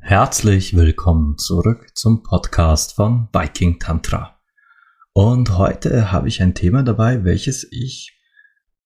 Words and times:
Herzlich 0.00 0.74
willkommen 0.74 1.36
zurück 1.36 1.94
zum 1.94 2.22
Podcast 2.22 2.94
von 2.94 3.28
Viking 3.34 3.78
Tantra. 3.78 4.40
Und 5.12 5.58
heute 5.58 6.10
habe 6.10 6.28
ich 6.28 6.40
ein 6.40 6.54
Thema 6.54 6.82
dabei, 6.82 7.24
welches 7.24 7.70
ich 7.70 8.17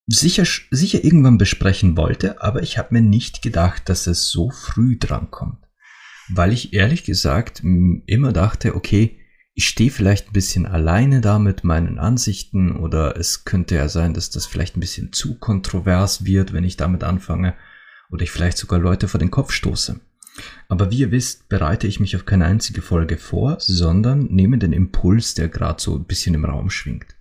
sicher, 0.06 0.44
sicher 0.70 1.04
irgendwann 1.04 1.38
besprechen 1.38 1.96
wollte, 1.96 2.42
aber 2.42 2.62
ich 2.62 2.78
habe 2.78 2.94
mir 2.94 3.02
nicht 3.02 3.42
gedacht, 3.42 3.88
dass 3.88 4.06
es 4.06 4.28
so 4.28 4.50
früh 4.50 4.98
drankommt. 4.98 5.58
Weil 6.28 6.52
ich 6.52 6.72
ehrlich 6.72 7.04
gesagt 7.04 7.62
immer 7.62 8.32
dachte, 8.32 8.74
okay, 8.74 9.18
ich 9.54 9.66
stehe 9.66 9.90
vielleicht 9.90 10.28
ein 10.28 10.32
bisschen 10.32 10.66
alleine 10.66 11.20
da 11.20 11.38
mit 11.38 11.62
meinen 11.62 11.98
Ansichten 11.98 12.74
oder 12.74 13.18
es 13.18 13.44
könnte 13.44 13.74
ja 13.74 13.88
sein, 13.88 14.14
dass 14.14 14.30
das 14.30 14.46
vielleicht 14.46 14.76
ein 14.76 14.80
bisschen 14.80 15.12
zu 15.12 15.38
kontrovers 15.38 16.24
wird, 16.24 16.52
wenn 16.52 16.64
ich 16.64 16.76
damit 16.76 17.04
anfange 17.04 17.54
oder 18.10 18.22
ich 18.22 18.30
vielleicht 18.30 18.56
sogar 18.56 18.78
Leute 18.78 19.08
vor 19.08 19.20
den 19.20 19.30
Kopf 19.30 19.52
stoße. 19.52 20.00
Aber 20.68 20.90
wie 20.90 21.00
ihr 21.00 21.10
wisst, 21.10 21.50
bereite 21.50 21.86
ich 21.86 22.00
mich 22.00 22.16
auf 22.16 22.24
keine 22.24 22.46
einzige 22.46 22.80
Folge 22.80 23.18
vor, 23.18 23.58
sondern 23.60 24.24
nehme 24.26 24.56
den 24.56 24.72
Impuls, 24.72 25.34
der 25.34 25.48
gerade 25.48 25.82
so 25.82 25.96
ein 25.96 26.04
bisschen 26.04 26.34
im 26.34 26.46
Raum 26.46 26.70
schwingt. 26.70 27.14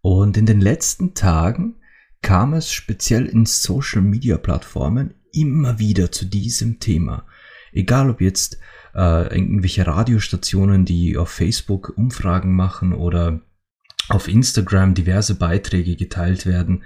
Und 0.00 0.36
in 0.36 0.46
den 0.46 0.60
letzten 0.60 1.14
Tagen 1.14 1.76
kam 2.22 2.54
es 2.54 2.72
speziell 2.72 3.26
in 3.26 3.46
Social-Media-Plattformen 3.46 5.14
immer 5.32 5.78
wieder 5.78 6.12
zu 6.12 6.24
diesem 6.26 6.80
Thema. 6.80 7.26
Egal 7.72 8.10
ob 8.10 8.20
jetzt 8.20 8.58
äh, 8.94 9.34
irgendwelche 9.34 9.86
Radiostationen, 9.86 10.84
die 10.84 11.16
auf 11.16 11.30
Facebook 11.30 11.92
Umfragen 11.96 12.54
machen 12.54 12.92
oder 12.92 13.40
auf 14.08 14.28
Instagram 14.28 14.94
diverse 14.94 15.36
Beiträge 15.36 15.96
geteilt 15.96 16.46
werden, 16.46 16.82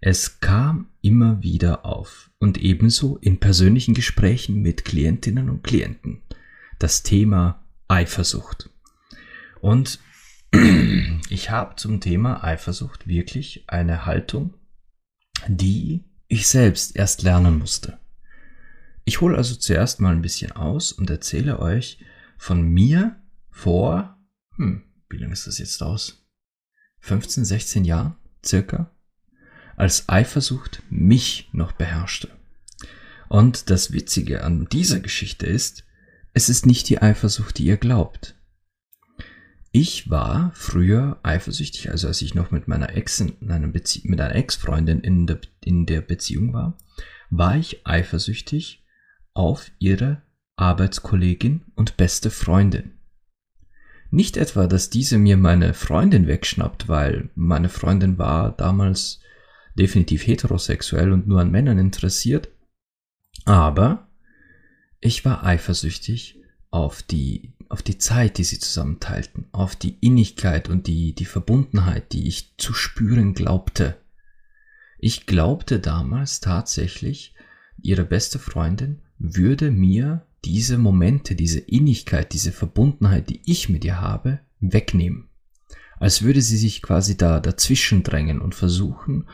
es 0.00 0.40
kam 0.40 0.90
immer 1.00 1.42
wieder 1.42 1.84
auf 1.84 2.30
und 2.38 2.58
ebenso 2.58 3.16
in 3.16 3.40
persönlichen 3.40 3.94
Gesprächen 3.94 4.62
mit 4.62 4.84
Klientinnen 4.84 5.50
und 5.50 5.64
Klienten 5.64 6.22
das 6.78 7.02
Thema 7.02 7.64
Eifersucht. 7.88 8.70
Und 9.60 9.98
ich 11.30 11.50
habe 11.50 11.76
zum 11.76 12.00
Thema 12.00 12.44
Eifersucht 12.44 13.08
wirklich 13.08 13.64
eine 13.66 14.06
Haltung, 14.06 14.54
die 15.46 16.04
ich 16.26 16.48
selbst 16.48 16.96
erst 16.96 17.22
lernen 17.22 17.58
musste. 17.58 17.98
Ich 19.04 19.20
hole 19.20 19.36
also 19.36 19.54
zuerst 19.54 20.00
mal 20.00 20.12
ein 20.12 20.22
bisschen 20.22 20.52
aus 20.52 20.92
und 20.92 21.08
erzähle 21.08 21.60
euch 21.60 22.04
von 22.36 22.62
mir 22.62 23.16
vor, 23.50 24.18
hm, 24.56 24.82
wie 25.08 25.16
lange 25.16 25.32
ist 25.32 25.46
das 25.46 25.58
jetzt 25.58 25.82
aus? 25.82 26.26
15, 27.00 27.44
16 27.44 27.84
Jahren 27.84 28.16
circa? 28.44 28.90
als 29.78 30.08
Eifersucht 30.08 30.82
mich 30.90 31.48
noch 31.52 31.72
beherrschte. 31.72 32.28
Und 33.28 33.70
das 33.70 33.92
Witzige 33.92 34.42
an 34.42 34.66
dieser 34.70 35.00
Geschichte 35.00 35.46
ist, 35.46 35.84
es 36.34 36.48
ist 36.48 36.66
nicht 36.66 36.88
die 36.88 37.00
Eifersucht, 37.00 37.58
die 37.58 37.64
ihr 37.64 37.76
glaubt. 37.76 38.34
Ich 39.70 40.08
war 40.10 40.50
früher 40.54 41.18
eifersüchtig, 41.22 41.90
also 41.90 42.08
als 42.08 42.22
ich 42.22 42.34
noch 42.34 42.50
mit 42.50 42.68
meiner 42.68 42.96
Ex, 42.96 43.20
in 43.20 43.50
einer 43.50 43.68
Bezie 43.68 44.02
mit 44.04 44.20
einer 44.20 44.34
Ex-Freundin 44.34 45.00
in 45.00 45.26
der, 45.26 45.40
in 45.64 45.84
der 45.84 46.00
Beziehung 46.00 46.52
war, 46.52 46.76
war 47.30 47.56
ich 47.56 47.86
eifersüchtig 47.86 48.84
auf 49.34 49.70
ihre 49.78 50.22
Arbeitskollegin 50.56 51.62
und 51.74 51.96
beste 51.96 52.30
Freundin. 52.30 52.92
Nicht 54.10 54.38
etwa, 54.38 54.66
dass 54.66 54.88
diese 54.88 55.18
mir 55.18 55.36
meine 55.36 55.74
Freundin 55.74 56.26
wegschnappt, 56.26 56.88
weil 56.88 57.28
meine 57.34 57.68
Freundin 57.68 58.16
war 58.16 58.52
damals 58.56 59.20
definitiv 59.78 60.26
heterosexuell 60.26 61.12
und 61.12 61.28
nur 61.28 61.40
an 61.40 61.50
Männern 61.50 61.78
interessiert. 61.78 62.48
Aber 63.44 64.08
ich 65.00 65.24
war 65.24 65.44
eifersüchtig 65.44 66.42
auf 66.70 67.02
die, 67.02 67.52
auf 67.68 67.82
die 67.82 67.98
Zeit, 67.98 68.38
die 68.38 68.44
sie 68.44 68.58
zusammen 68.58 69.00
teilten, 69.00 69.46
auf 69.52 69.76
die 69.76 69.96
Innigkeit 70.00 70.68
und 70.68 70.86
die, 70.86 71.14
die 71.14 71.24
Verbundenheit, 71.24 72.12
die 72.12 72.26
ich 72.26 72.54
zu 72.56 72.72
spüren 72.72 73.34
glaubte. 73.34 73.96
Ich 74.98 75.26
glaubte 75.26 75.78
damals 75.78 76.40
tatsächlich, 76.40 77.34
ihre 77.80 78.04
beste 78.04 78.38
Freundin 78.38 79.00
würde 79.18 79.70
mir 79.70 80.26
diese 80.44 80.78
Momente, 80.78 81.34
diese 81.34 81.58
Innigkeit, 81.60 82.32
diese 82.32 82.52
Verbundenheit, 82.52 83.28
die 83.28 83.42
ich 83.44 83.68
mit 83.68 83.84
ihr 83.84 84.00
habe, 84.00 84.40
wegnehmen. 84.60 85.28
Als 85.98 86.22
würde 86.22 86.42
sie 86.42 86.56
sich 86.56 86.80
quasi 86.80 87.16
da 87.16 87.40
dazwischen 87.40 88.02
drängen 88.02 88.40
und 88.40 88.54
versuchen, 88.54 89.28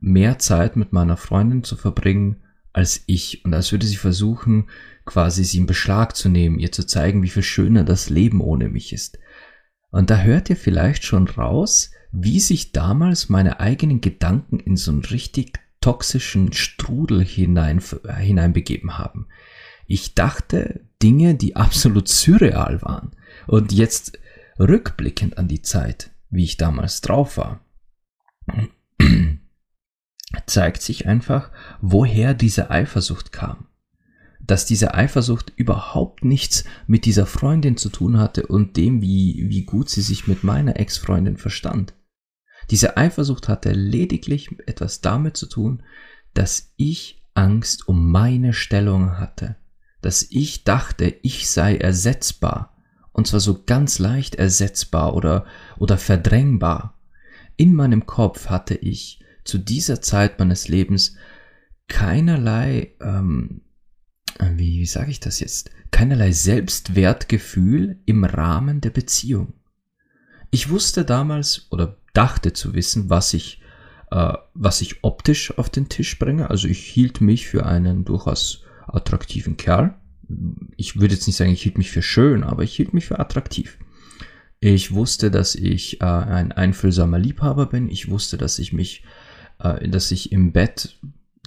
mehr 0.00 0.38
Zeit 0.38 0.76
mit 0.76 0.92
meiner 0.92 1.16
Freundin 1.16 1.64
zu 1.64 1.76
verbringen 1.76 2.42
als 2.72 3.02
ich 3.06 3.44
und 3.44 3.52
als 3.52 3.72
würde 3.72 3.86
sie 3.86 3.96
versuchen, 3.96 4.68
quasi 5.04 5.44
sie 5.44 5.58
in 5.58 5.66
Beschlag 5.66 6.16
zu 6.16 6.28
nehmen, 6.28 6.58
ihr 6.58 6.72
zu 6.72 6.86
zeigen, 6.86 7.22
wie 7.22 7.30
viel 7.30 7.42
schöner 7.42 7.84
das 7.84 8.10
Leben 8.10 8.40
ohne 8.40 8.68
mich 8.68 8.92
ist. 8.92 9.18
Und 9.90 10.10
da 10.10 10.20
hört 10.20 10.50
ihr 10.50 10.56
vielleicht 10.56 11.04
schon 11.04 11.26
raus, 11.28 11.90
wie 12.12 12.40
sich 12.40 12.72
damals 12.72 13.28
meine 13.28 13.60
eigenen 13.60 14.00
Gedanken 14.00 14.58
in 14.60 14.76
so 14.76 14.90
einen 14.90 15.04
richtig 15.04 15.60
toxischen 15.80 16.52
Strudel 16.52 17.24
hinein, 17.24 17.82
hineinbegeben 18.18 18.98
haben. 18.98 19.28
Ich 19.86 20.14
dachte 20.14 20.80
Dinge, 21.02 21.34
die 21.34 21.56
absolut 21.56 22.08
surreal 22.08 22.82
waren. 22.82 23.12
Und 23.46 23.72
jetzt 23.72 24.18
rückblickend 24.58 25.38
an 25.38 25.48
die 25.48 25.62
Zeit, 25.62 26.10
wie 26.28 26.44
ich 26.44 26.56
damals 26.56 27.00
drauf 27.00 27.36
war, 27.36 27.64
zeigt 30.46 30.82
sich 30.82 31.06
einfach, 31.06 31.50
woher 31.80 32.34
diese 32.34 32.70
Eifersucht 32.70 33.32
kam. 33.32 33.66
Dass 34.50 34.66
diese 34.66 34.94
Eifersucht 34.94 35.52
überhaupt 35.54 36.24
nichts 36.24 36.64
mit 36.88 37.04
dieser 37.04 37.24
Freundin 37.24 37.76
zu 37.76 37.88
tun 37.88 38.18
hatte 38.18 38.48
und 38.48 38.76
dem, 38.76 39.00
wie, 39.00 39.46
wie 39.48 39.64
gut 39.64 39.88
sie 39.88 40.00
sich 40.00 40.26
mit 40.26 40.42
meiner 40.42 40.80
Ex-Freundin 40.80 41.36
verstand. 41.36 41.94
Diese 42.68 42.96
Eifersucht 42.96 43.48
hatte 43.48 43.70
lediglich 43.70 44.50
etwas 44.66 45.02
damit 45.02 45.36
zu 45.36 45.46
tun, 45.46 45.84
dass 46.34 46.72
ich 46.76 47.22
Angst 47.32 47.86
um 47.86 48.10
meine 48.10 48.52
Stellung 48.52 49.18
hatte, 49.18 49.54
dass 50.00 50.26
ich 50.28 50.64
dachte, 50.64 51.14
ich 51.22 51.48
sei 51.48 51.76
ersetzbar, 51.76 52.76
und 53.12 53.28
zwar 53.28 53.38
so 53.38 53.62
ganz 53.62 54.00
leicht 54.00 54.34
ersetzbar 54.34 55.14
oder, 55.14 55.44
oder 55.78 55.96
verdrängbar. 55.96 56.98
In 57.56 57.72
meinem 57.72 58.04
Kopf 58.04 58.48
hatte 58.48 58.74
ich 58.74 59.22
zu 59.44 59.58
dieser 59.58 60.02
Zeit 60.02 60.40
meines 60.40 60.66
Lebens 60.66 61.14
keinerlei, 61.86 62.96
ähm, 63.00 63.62
wie, 64.54 64.80
wie 64.80 64.86
sage 64.86 65.10
ich 65.10 65.20
das 65.20 65.40
jetzt, 65.40 65.70
keinerlei 65.90 66.32
Selbstwertgefühl 66.32 67.98
im 68.06 68.24
Rahmen 68.24 68.80
der 68.80 68.90
Beziehung. 68.90 69.54
Ich 70.50 70.70
wusste 70.70 71.04
damals 71.04 71.66
oder 71.70 71.96
dachte 72.12 72.52
zu 72.52 72.74
wissen, 72.74 73.10
was 73.10 73.34
ich, 73.34 73.62
äh, 74.10 74.34
was 74.54 74.80
ich 74.80 75.04
optisch 75.04 75.56
auf 75.58 75.70
den 75.70 75.88
Tisch 75.88 76.18
bringe. 76.18 76.50
Also 76.50 76.68
ich 76.68 76.80
hielt 76.80 77.20
mich 77.20 77.48
für 77.48 77.66
einen 77.66 78.04
durchaus 78.04 78.64
attraktiven 78.86 79.56
Kerl. 79.56 79.94
Ich 80.76 81.00
würde 81.00 81.14
jetzt 81.14 81.26
nicht 81.26 81.36
sagen, 81.36 81.52
ich 81.52 81.62
hielt 81.62 81.78
mich 81.78 81.90
für 81.90 82.02
schön, 82.02 82.42
aber 82.42 82.62
ich 82.62 82.74
hielt 82.74 82.94
mich 82.94 83.06
für 83.06 83.18
attraktiv. 83.18 83.78
Ich 84.58 84.92
wusste, 84.92 85.30
dass 85.30 85.54
ich 85.54 86.00
äh, 86.00 86.04
ein 86.04 86.52
einfühlsamer 86.52 87.18
Liebhaber 87.18 87.66
bin. 87.66 87.88
Ich 87.88 88.10
wusste, 88.10 88.36
dass 88.36 88.58
ich 88.58 88.72
mich 88.72 89.04
äh, 89.60 89.88
dass 89.88 90.10
ich 90.10 90.32
im 90.32 90.52
Bett 90.52 90.98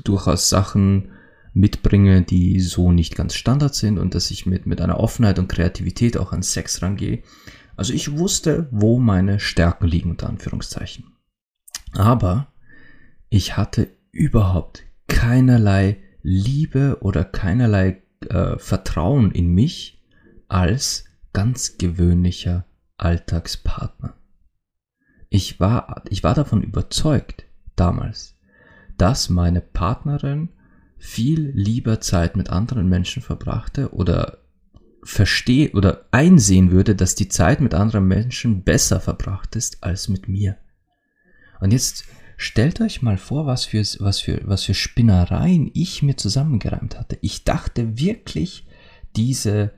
durchaus 0.04 0.50
Sachen 0.50 1.10
mitbringe, 1.53 2.23
die 2.23 2.59
so 2.59 2.91
nicht 2.91 3.15
ganz 3.15 3.35
Standard 3.35 3.75
sind 3.75 4.00
und 4.00 4.15
dass 4.15 4.31
ich 4.31 4.45
mit, 4.45 4.65
mit 4.65 4.81
einer 4.81 5.00
Offenheit 5.00 5.39
und 5.39 5.47
Kreativität 5.47 6.17
auch 6.17 6.31
an 6.33 6.41
Sex 6.41 6.81
rangehe. 6.81 7.21
Also 7.75 7.94
ich 7.94 8.17
wusste, 8.17 8.67
wo 8.71 9.00
meine 9.00 9.39
Stärken 9.39 9.88
liegen, 9.88 10.11
unter 10.11 10.29
Anführungszeichen. 10.29 11.05
Aber 11.94 12.47
ich 13.29 13.57
hatte 13.57 13.89
überhaupt 14.11 14.83
keinerlei 15.07 16.00
Liebe 16.21 16.97
oder 17.01 17.23
keinerlei 17.23 18.01
äh, 18.29 18.57
Vertrauen 18.57 19.31
in 19.31 19.53
mich 19.53 20.01
als 20.47 21.05
ganz 21.33 21.77
gewöhnlicher 21.77 22.65
Alltagspartner. 22.97 24.15
Ich 25.29 25.59
war, 25.59 26.03
ich 26.09 26.23
war 26.23 26.35
davon 26.35 26.61
überzeugt, 26.61 27.45
damals, 27.75 28.38
dass 28.97 29.29
meine 29.29 29.61
Partnerin 29.61 30.50
viel 31.03 31.51
lieber 31.53 32.00
Zeit 32.00 32.38
mit 32.38 32.50
anderen 32.50 32.88
Menschen 32.88 33.21
verbrachte 33.21 33.94
oder 33.94 34.38
verstehe 35.03 35.69
oder 35.73 36.05
einsehen 36.11 36.71
würde, 36.71 36.95
dass 36.95 37.13
die 37.13 37.27
Zeit 37.27 37.59
mit 37.59 37.73
anderen 37.73 38.07
Menschen 38.07 38.63
besser 38.63 39.01
verbracht 39.01 39.57
ist 39.57 39.83
als 39.83 40.07
mit 40.07 40.29
mir. 40.29 40.57
Und 41.59 41.73
jetzt 41.73 42.05
stellt 42.38 42.79
euch 42.79 43.01
mal 43.01 43.17
vor, 43.17 43.45
was 43.45 43.65
für, 43.65 43.83
was 44.00 44.21
für, 44.21 44.39
was 44.45 44.63
für 44.63 44.73
Spinnereien 44.73 45.69
ich 45.73 46.03
mir 46.03 46.15
zusammengereimt 46.15 46.97
hatte. 46.97 47.17
Ich 47.19 47.44
dachte 47.44 48.00
wirklich, 48.00 48.65
diese 49.17 49.73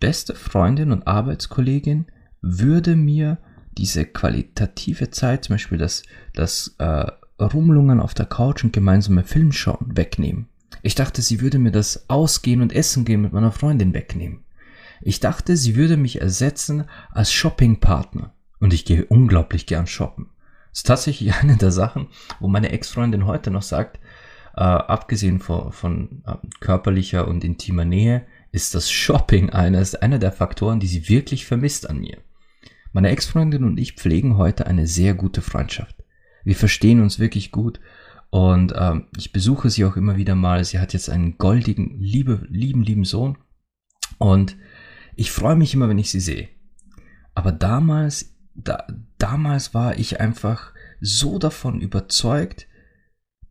beste 0.00 0.34
Freundin 0.34 0.90
und 0.90 1.06
Arbeitskollegin 1.06 2.06
würde 2.42 2.96
mir 2.96 3.38
diese 3.78 4.04
qualitative 4.04 5.10
Zeit, 5.10 5.44
zum 5.44 5.54
Beispiel 5.54 5.78
das, 5.78 6.02
das 6.34 6.74
äh, 6.80 7.06
Rumlungern 7.40 8.00
auf 8.00 8.14
der 8.14 8.26
Couch 8.26 8.64
und 8.64 8.72
gemeinsame 8.72 9.24
Film 9.24 9.52
schauen, 9.52 9.96
wegnehmen. 9.96 10.48
Ich 10.82 10.94
dachte, 10.94 11.22
sie 11.22 11.40
würde 11.40 11.58
mir 11.58 11.72
das 11.72 12.08
Ausgehen 12.08 12.60
und 12.60 12.72
Essen 12.72 13.04
gehen 13.04 13.22
mit 13.22 13.32
meiner 13.32 13.52
Freundin 13.52 13.94
wegnehmen. 13.94 14.44
Ich 15.00 15.20
dachte, 15.20 15.56
sie 15.56 15.76
würde 15.76 15.96
mich 15.96 16.20
ersetzen 16.20 16.84
als 17.10 17.32
Shoppingpartner. 17.32 18.32
Und 18.60 18.72
ich 18.72 18.84
gehe 18.84 19.04
unglaublich 19.04 19.66
gern 19.66 19.86
shoppen. 19.86 20.30
Das 20.70 20.78
ist 20.80 20.86
tatsächlich 20.86 21.34
eine 21.40 21.56
der 21.56 21.72
Sachen, 21.72 22.08
wo 22.40 22.48
meine 22.48 22.70
Ex-Freundin 22.70 23.26
heute 23.26 23.50
noch 23.50 23.62
sagt, 23.62 23.98
äh, 24.56 24.60
abgesehen 24.60 25.40
von, 25.40 25.72
von 25.72 26.22
äh, 26.26 26.36
körperlicher 26.60 27.26
und 27.26 27.44
intimer 27.44 27.84
Nähe, 27.84 28.26
ist 28.52 28.74
das 28.74 28.90
Shopping 28.90 29.50
eines, 29.50 29.96
einer 29.96 30.18
der 30.18 30.32
Faktoren, 30.32 30.78
die 30.78 30.86
sie 30.86 31.08
wirklich 31.08 31.44
vermisst 31.44 31.90
an 31.90 31.98
mir. 31.98 32.18
Meine 32.92 33.08
Ex-Freundin 33.10 33.64
und 33.64 33.78
ich 33.78 33.94
pflegen 33.94 34.36
heute 34.36 34.68
eine 34.68 34.86
sehr 34.86 35.14
gute 35.14 35.42
Freundschaft. 35.42 36.03
Wir 36.44 36.56
verstehen 36.56 37.00
uns 37.00 37.18
wirklich 37.18 37.50
gut 37.50 37.80
und 38.30 38.72
ähm, 38.76 39.06
ich 39.16 39.32
besuche 39.32 39.70
sie 39.70 39.84
auch 39.84 39.96
immer 39.96 40.16
wieder 40.16 40.34
mal. 40.34 40.64
Sie 40.64 40.78
hat 40.78 40.92
jetzt 40.92 41.10
einen 41.10 41.38
goldigen, 41.38 41.98
liebe, 41.98 42.46
lieben, 42.50 42.82
lieben 42.82 43.04
Sohn 43.04 43.38
und 44.18 44.56
ich 45.16 45.30
freue 45.30 45.56
mich 45.56 45.74
immer, 45.74 45.88
wenn 45.88 45.98
ich 45.98 46.10
sie 46.10 46.20
sehe. 46.20 46.48
Aber 47.34 47.52
damals, 47.52 48.34
da, 48.54 48.86
damals 49.18 49.74
war 49.74 49.98
ich 49.98 50.20
einfach 50.20 50.72
so 51.00 51.38
davon 51.38 51.80
überzeugt, 51.80 52.66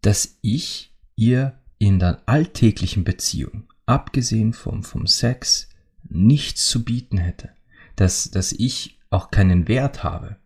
dass 0.02 0.38
ich 0.42 0.96
ihr 1.16 1.60
in 1.78 2.00
der 2.00 2.22
alltäglichen 2.28 3.04
Beziehung, 3.04 3.68
abgesehen 3.86 4.54
vom, 4.54 4.84
vom 4.84 5.08
Sex, 5.08 5.70
nichts 6.10 6.68
zu 6.68 6.84
bieten 6.84 7.18
hätte. 7.18 7.50
Dass, 7.96 8.32
dass 8.32 8.52
ich 8.52 9.00
auch 9.10 9.32
keinen 9.32 9.68
Wert 9.68 10.04
habe. 10.04 10.38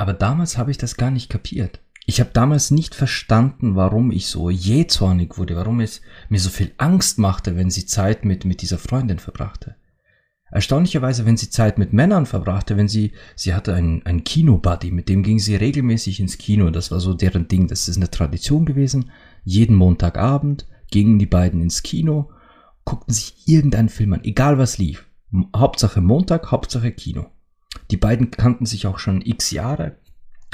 Aber 0.00 0.14
damals 0.14 0.56
habe 0.56 0.70
ich 0.70 0.78
das 0.78 0.96
gar 0.96 1.10
nicht 1.10 1.28
kapiert. 1.28 1.80
Ich 2.06 2.20
habe 2.20 2.30
damals 2.32 2.70
nicht 2.70 2.94
verstanden, 2.94 3.76
warum 3.76 4.12
ich 4.12 4.28
so 4.28 4.48
jähzornig 4.48 5.36
wurde, 5.36 5.56
warum 5.56 5.80
es 5.80 6.00
mir 6.30 6.40
so 6.40 6.48
viel 6.48 6.72
Angst 6.78 7.18
machte, 7.18 7.54
wenn 7.54 7.68
sie 7.68 7.84
Zeit 7.84 8.24
mit, 8.24 8.46
mit 8.46 8.62
dieser 8.62 8.78
Freundin 8.78 9.18
verbrachte. 9.18 9.76
Erstaunlicherweise, 10.50 11.26
wenn 11.26 11.36
sie 11.36 11.50
Zeit 11.50 11.76
mit 11.76 11.92
Männern 11.92 12.24
verbrachte, 12.24 12.78
wenn 12.78 12.88
sie, 12.88 13.12
sie 13.36 13.52
hatte 13.52 13.74
einen, 13.74 14.06
einen 14.06 14.24
Kino-Buddy, 14.24 14.90
mit 14.90 15.10
dem 15.10 15.22
ging 15.22 15.38
sie 15.38 15.56
regelmäßig 15.56 16.18
ins 16.18 16.38
Kino, 16.38 16.70
das 16.70 16.90
war 16.90 16.98
so 16.98 17.12
deren 17.12 17.46
Ding, 17.48 17.68
das 17.68 17.86
ist 17.86 17.98
eine 17.98 18.10
Tradition 18.10 18.64
gewesen. 18.64 19.10
Jeden 19.44 19.76
Montagabend 19.76 20.66
gingen 20.90 21.18
die 21.18 21.26
beiden 21.26 21.60
ins 21.60 21.82
Kino, 21.82 22.30
guckten 22.86 23.12
sich 23.12 23.34
irgendeinen 23.44 23.90
Film 23.90 24.14
an, 24.14 24.24
egal 24.24 24.56
was 24.56 24.78
lief. 24.78 25.04
Hauptsache 25.54 26.00
Montag, 26.00 26.50
Hauptsache 26.50 26.90
Kino. 26.90 27.26
Die 27.90 27.96
beiden 27.96 28.30
kannten 28.30 28.66
sich 28.66 28.86
auch 28.86 28.98
schon 28.98 29.20
x 29.20 29.50
Jahre, 29.50 29.96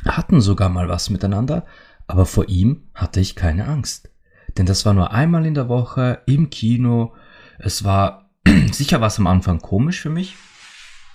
hatten 0.06 0.40
sogar 0.40 0.68
mal 0.68 0.88
was 0.88 1.10
miteinander, 1.10 1.66
aber 2.06 2.26
vor 2.26 2.48
ihm 2.48 2.88
hatte 2.94 3.20
ich 3.20 3.36
keine 3.36 3.66
Angst. 3.66 4.10
Denn 4.56 4.66
das 4.66 4.86
war 4.86 4.94
nur 4.94 5.12
einmal 5.12 5.44
in 5.44 5.54
der 5.54 5.68
Woche 5.68 6.22
im 6.26 6.50
Kino. 6.50 7.14
Es 7.58 7.84
war 7.84 8.30
sicher 8.72 9.00
was 9.00 9.18
am 9.18 9.26
Anfang 9.26 9.60
komisch 9.60 10.00
für 10.00 10.10
mich. 10.10 10.36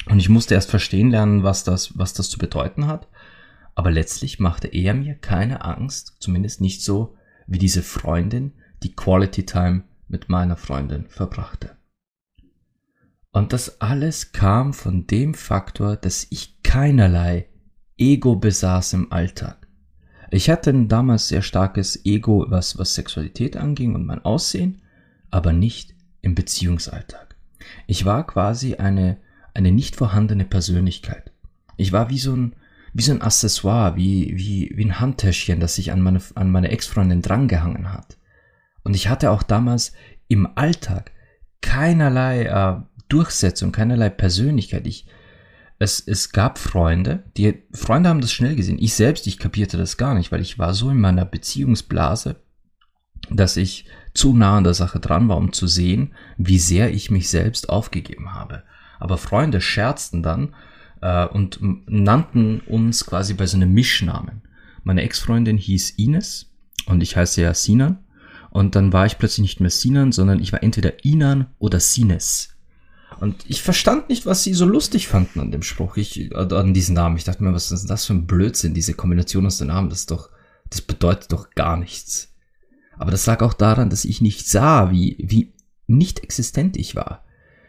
Und 0.08 0.20
ich 0.20 0.30
musste 0.30 0.54
erst 0.54 0.70
verstehen 0.70 1.12
lernen, 1.12 1.44
was 1.44 1.64
das, 1.64 1.98
was 1.98 2.14
das 2.14 2.30
zu 2.30 2.38
bedeuten 2.38 2.88
hat. 2.88 3.08
Aber 3.74 3.92
letztlich 3.92 4.40
machte 4.40 4.68
er 4.68 4.94
mir 4.94 5.16
keine 5.16 5.64
Angst, 5.64 6.18
zumindest 6.20 6.62
nicht 6.62 6.84
so 6.84 7.16
wie 7.48 7.60
diese 7.60 7.84
Freundin, 7.84 8.54
die 8.84 8.96
Quality 8.96 9.46
Time 9.46 9.84
mit 10.08 10.30
meiner 10.30 10.58
Freundin 10.58 11.08
verbrachte. 11.08 11.78
Und 13.31 13.54
das 13.54 13.80
alles 13.80 14.33
kam 14.33 14.74
von 14.74 15.07
dem 15.07 15.33
Faktor, 15.33 15.95
dass 15.95 16.28
ich 16.30 16.62
keinerlei 16.63 17.48
Ego 17.98 18.36
besaß 18.36 18.94
im 18.94 19.12
Alltag. 19.12 19.68
Ich 20.31 20.50
hatte 20.50 20.74
damals 20.86 21.28
sehr 21.28 21.42
starkes 21.42 22.06
Ego, 22.06 22.45
was, 22.50 22.78
was 22.78 22.95
Sexualität 22.95 23.57
anging 23.57 23.95
und 23.95 24.06
mein 24.06 24.24
Aussehen, 24.24 24.81
aber 25.30 25.54
nicht 25.54 25.94
im 26.22 26.36
Beziehungsalltag. 26.36 27.36
Ich 27.88 28.06
war 28.06 28.25
quasi 28.25 28.75
eine, 28.75 29.18
eine 29.54 29.72
nicht 29.72 29.95
vorhandene 29.95 30.45
Persönlichkeit. 30.45 31.31
Ich 31.77 31.92
war 31.92 32.10
wie 32.10 32.19
so 32.19 32.34
ein, 32.34 32.56
wie 32.94 33.04
so 33.04 33.12
ein 33.12 33.22
Accessoire, 33.22 33.95
wie, 33.95 34.38
wie, 34.38 34.72
wie 34.75 34.86
ein 34.86 35.00
Handtäschchen, 35.00 35.60
das 35.60 35.75
sich 35.75 35.92
an 35.92 36.01
meine, 36.01 36.22
an 36.36 36.50
meine 36.50 36.69
Ex-Freundin 36.69 37.22
drangehangen 37.22 37.94
hat. 37.94 38.18
Und 38.84 38.95
ich 38.95 39.10
hatte 39.10 39.31
auch 39.31 39.44
damals 39.44 39.94
im 40.27 40.48
Alltag 40.56 41.12
keinerlei 41.62 42.45
äh, 42.45 42.81
Durchsetzung, 43.12 43.72
keinerlei 43.72 44.10
Persönlichkeit. 44.10 44.88
Ich, 44.88 45.06
es, 45.80 46.00
es 46.00 46.31
gab 46.31 46.58
Freunde, 46.58 47.24
die 47.38 47.63
Freunde 47.74 48.10
haben 48.10 48.22
das 48.22 48.31
schnell 48.31 48.56
gesehen. 48.56 48.78
Ich 48.80 48.94
selbst, 48.94 49.28
ich 49.28 49.40
kapierte 49.40 49.78
das 49.78 49.98
gar 49.98 50.13
nicht, 50.13 50.31
weil 50.31 50.42
ich 50.42 50.60
war 50.60 50.74
so 50.74 50.90
in 50.90 51.00
meiner 51.00 51.25
Beziehungsblase, 51.25 52.38
dass 53.30 53.58
ich 53.58 53.86
zu 54.13 54.34
nah 54.34 54.58
an 54.58 54.63
der 54.63 54.74
Sache 54.74 55.00
dran 55.00 55.28
war, 55.30 55.38
um 55.38 55.54
zu 55.54 55.68
sehen, 55.68 56.13
wie 56.38 56.60
sehr 56.60 56.94
ich 56.94 57.12
mich 57.12 57.30
selbst 57.30 57.69
aufgegeben 57.69 58.34
habe. 58.34 58.63
Aber 59.00 59.18
Freunde 59.18 59.62
scherzten 59.62 60.24
dann 60.24 60.56
äh, 61.02 61.25
und 61.25 61.60
nannten 61.88 62.62
uns 62.62 63.06
quasi 63.06 63.34
bei 63.34 63.46
so 63.46 63.58
einem 63.58 63.74
Mischnamen. 63.74 64.44
Meine 64.84 65.02
Ex-Freundin 65.04 65.58
hieß 65.58 65.92
Ines 65.92 66.52
und 66.86 67.02
ich 67.02 67.18
heiße 67.18 67.42
ja 67.42 67.54
Sinan. 67.54 68.00
Und 68.50 68.75
dann 68.75 68.92
war 68.92 69.06
ich 69.06 69.18
plötzlich 69.18 69.42
nicht 69.42 69.60
mehr 69.60 69.69
Sinan, 69.69 70.12
sondern 70.12 70.42
ich 70.42 70.52
war 70.52 70.62
entweder 70.62 71.06
Inan 71.06 71.48
oder 71.58 71.80
Sines. 71.80 72.50
Und 73.22 73.46
ich 73.48 73.62
verstand 73.62 74.10
nicht, 74.10 74.26
was 74.26 74.44
sie 74.44 74.56
so 74.56 74.66
lustig 74.66 75.08
fanden 75.08 75.42
an 75.42 75.52
dem 75.52 75.62
Spruch, 75.62 75.96
ich, 75.96 76.36
an 76.36 76.74
diesen 76.74 76.96
Namen. 76.96 77.18
Ich 77.18 77.24
dachte 77.24 77.44
mir, 77.44 77.54
was 77.54 77.72
ist 77.72 77.88
das 77.88 78.08
für 78.08 78.14
ein 78.14 78.26
Blödsinn, 78.26 78.74
diese 78.74 78.96
Kombination 78.96 79.46
aus 79.46 79.60
den 79.60 79.68
Namen, 79.68 79.90
das 79.90 80.00
ist 80.00 80.12
doch, 80.12 80.32
das 80.72 80.82
bedeutet 80.82 81.32
doch 81.32 81.52
gar 81.52 81.78
nichts. 81.78 82.34
Aber 82.98 83.12
das 83.12 83.28
lag 83.28 83.44
auch 83.44 83.54
daran, 83.54 83.92
dass 83.92 84.06
ich 84.06 84.22
nicht 84.22 84.48
sah, 84.48 84.90
wie, 84.90 85.18
wie 85.20 85.54
nicht 85.86 86.24
existent 86.24 86.76
ich 86.78 86.96
war. 86.96 87.24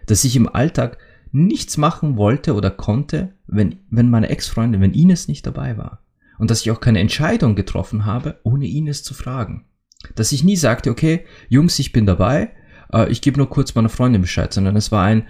Dass 0.06 0.24
ich 0.24 0.36
im 0.36 0.48
Alltag 0.48 0.96
nichts 1.32 1.76
machen 1.76 2.16
wollte 2.16 2.54
oder 2.54 2.70
konnte, 2.70 3.34
wenn, 3.46 3.80
wenn 3.90 4.08
meine 4.08 4.30
Ex-Freundin, 4.30 4.80
wenn 4.80 4.94
Ines 4.94 5.28
nicht 5.28 5.46
dabei 5.46 5.76
war. 5.76 6.02
Und 6.38 6.50
dass 6.50 6.62
ich 6.62 6.70
auch 6.70 6.80
keine 6.80 7.00
Entscheidung 7.00 7.56
getroffen 7.56 8.06
habe, 8.06 8.40
ohne 8.42 8.66
Ines 8.66 9.02
zu 9.02 9.12
fragen. 9.12 9.66
Dass 10.14 10.32
ich 10.32 10.44
nie 10.44 10.56
sagte, 10.56 10.90
okay, 10.90 11.26
Jungs, 11.50 11.78
ich 11.78 11.92
bin 11.92 12.06
dabei, 12.06 12.52
äh, 12.92 13.10
ich 13.10 13.20
gebe 13.20 13.38
nur 13.38 13.50
kurz 13.50 13.74
meiner 13.74 13.88
Freundin 13.88 14.22
Bescheid, 14.22 14.52
sondern 14.52 14.76
es 14.76 14.92
war 14.92 15.04
ein, 15.04 15.22
äh, 15.22 15.24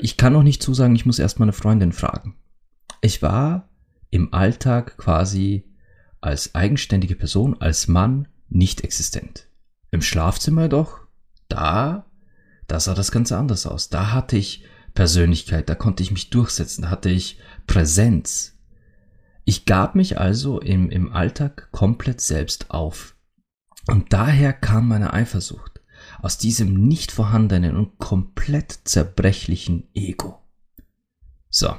ich 0.00 0.16
kann 0.16 0.32
noch 0.32 0.42
nicht 0.42 0.62
zusagen, 0.62 0.94
ich 0.94 1.06
muss 1.06 1.18
erst 1.18 1.38
meine 1.38 1.52
Freundin 1.52 1.92
fragen. 1.92 2.36
Ich 3.00 3.22
war 3.22 3.68
im 4.10 4.32
Alltag 4.34 4.96
quasi 4.98 5.64
als 6.20 6.54
eigenständige 6.54 7.14
Person, 7.14 7.60
als 7.60 7.88
Mann 7.88 8.28
nicht 8.48 8.82
existent. 8.82 9.48
Im 9.90 10.02
Schlafzimmer 10.02 10.62
jedoch, 10.62 11.00
da, 11.48 12.06
da 12.66 12.80
sah 12.80 12.94
das 12.94 13.12
Ganze 13.12 13.36
anders 13.36 13.66
aus. 13.66 13.88
Da 13.88 14.12
hatte 14.12 14.36
ich 14.36 14.64
Persönlichkeit, 14.94 15.68
da 15.68 15.74
konnte 15.74 16.02
ich 16.02 16.10
mich 16.10 16.30
durchsetzen, 16.30 16.82
da 16.82 16.90
hatte 16.90 17.10
ich 17.10 17.38
Präsenz. 17.66 18.58
Ich 19.44 19.64
gab 19.64 19.94
mich 19.94 20.18
also 20.18 20.60
im, 20.60 20.90
im 20.90 21.12
Alltag 21.12 21.68
komplett 21.70 22.20
selbst 22.20 22.70
auf. 22.70 23.14
Und 23.86 24.12
daher 24.12 24.52
kam 24.52 24.88
meine 24.88 25.14
Eifersucht 25.14 25.77
aus 26.20 26.38
diesem 26.38 26.86
nicht 26.86 27.12
vorhandenen 27.12 27.76
und 27.76 27.98
komplett 27.98 28.80
zerbrechlichen 28.84 29.88
Ego. 29.94 30.38
So, 31.48 31.74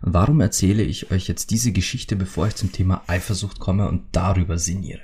warum 0.00 0.40
erzähle 0.40 0.82
ich 0.82 1.10
euch 1.10 1.28
jetzt 1.28 1.50
diese 1.50 1.72
Geschichte, 1.72 2.16
bevor 2.16 2.48
ich 2.48 2.54
zum 2.54 2.72
Thema 2.72 3.02
Eifersucht 3.06 3.58
komme 3.58 3.88
und 3.88 4.04
darüber 4.12 4.58
sinniere? 4.58 5.02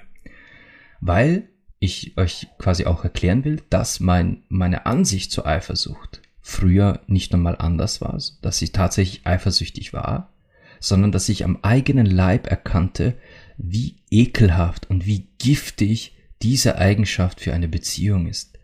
Weil 1.01 1.49
ich 1.81 2.17
euch 2.17 2.49
quasi 2.59 2.87
auch 2.87 3.05
erklären 3.05 3.45
will, 3.45 3.63
dass 3.71 4.01
mein, 4.01 4.43
meine 4.49 4.87
Ansicht 4.87 5.31
zur 5.31 5.47
Eifersucht 5.47 6.23
früher 6.41 7.03
nicht 7.07 7.33
einmal 7.35 7.57
anders 7.57 8.01
war, 8.01 8.19
dass 8.43 8.63
ich 8.63 8.73
tatsächlich 8.73 9.27
eifersüchtig 9.27 9.93
war, 9.93 10.33
sondern 10.81 11.13
dass 11.13 11.29
ich 11.29 11.45
am 11.45 11.59
eigenen 11.63 12.07
Leib 12.07 12.47
erkannte, 12.47 13.17
wie 13.57 13.97
ekelhaft 14.11 14.89
und 14.89 15.07
wie 15.07 15.29
giftig 15.39 16.17
diese 16.43 16.79
Eigenschaft 16.79 17.41
für 17.41 17.53
eine 17.53 17.69
Beziehung 17.69 18.29
ist 18.29 18.58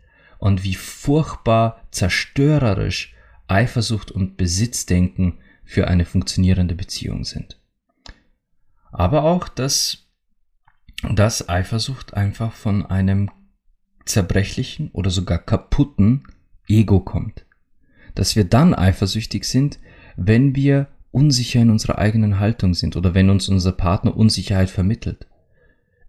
und 0.45 0.63
wie 0.63 0.75
furchtbar 0.75 1.81
zerstörerisch 1.89 3.15
Eifersucht 3.47 4.11
und 4.11 4.37
Besitzdenken 4.37 5.39
für 5.63 5.87
eine 5.87 6.05
funktionierende 6.05 6.75
Beziehung 6.75 7.23
sind. 7.23 7.59
Aber 8.91 9.23
auch, 9.23 9.47
dass, 9.47 10.05
dass 11.01 11.49
Eifersucht 11.49 12.13
einfach 12.13 12.53
von 12.53 12.85
einem 12.85 13.31
zerbrechlichen 14.05 14.91
oder 14.91 15.09
sogar 15.09 15.39
kaputten 15.39 16.27
Ego 16.67 16.99
kommt. 16.99 17.47
Dass 18.13 18.35
wir 18.35 18.43
dann 18.43 18.75
eifersüchtig 18.75 19.45
sind, 19.45 19.79
wenn 20.15 20.55
wir 20.55 20.89
unsicher 21.09 21.63
in 21.63 21.71
unserer 21.71 21.97
eigenen 21.97 22.37
Haltung 22.39 22.75
sind 22.75 22.95
oder 22.95 23.15
wenn 23.15 23.31
uns 23.31 23.49
unser 23.49 23.71
Partner 23.71 24.15
Unsicherheit 24.15 24.69
vermittelt. 24.69 25.25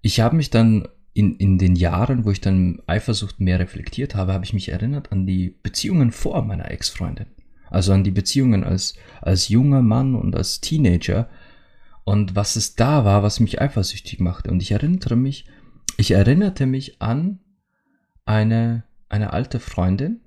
Ich 0.02 0.20
habe 0.20 0.36
mich 0.36 0.50
dann 0.50 0.88
in, 1.16 1.36
in 1.36 1.56
den 1.56 1.76
Jahren, 1.76 2.26
wo 2.26 2.30
ich 2.30 2.42
dann 2.42 2.82
Eifersucht 2.86 3.40
mehr 3.40 3.58
reflektiert 3.58 4.14
habe, 4.14 4.34
habe 4.34 4.44
ich 4.44 4.52
mich 4.52 4.68
erinnert 4.68 5.12
an 5.12 5.26
die 5.26 5.56
Beziehungen 5.62 6.12
vor 6.12 6.42
meiner 6.42 6.70
Ex-Freundin. 6.70 7.26
Also 7.70 7.94
an 7.94 8.04
die 8.04 8.10
Beziehungen 8.10 8.64
als, 8.64 8.94
als 9.22 9.48
junger 9.48 9.80
Mann 9.80 10.14
und 10.14 10.36
als 10.36 10.60
Teenager 10.60 11.30
und 12.04 12.36
was 12.36 12.56
es 12.56 12.74
da 12.74 13.06
war, 13.06 13.22
was 13.22 13.40
mich 13.40 13.62
eifersüchtig 13.62 14.20
machte. 14.20 14.50
Und 14.50 14.60
ich 14.60 14.72
erinnere 14.72 15.16
mich, 15.16 15.46
ich 15.96 16.10
erinnerte 16.10 16.66
mich 16.66 17.00
an 17.00 17.40
eine, 18.26 18.84
eine 19.08 19.32
alte 19.32 19.58
Freundin, 19.58 20.20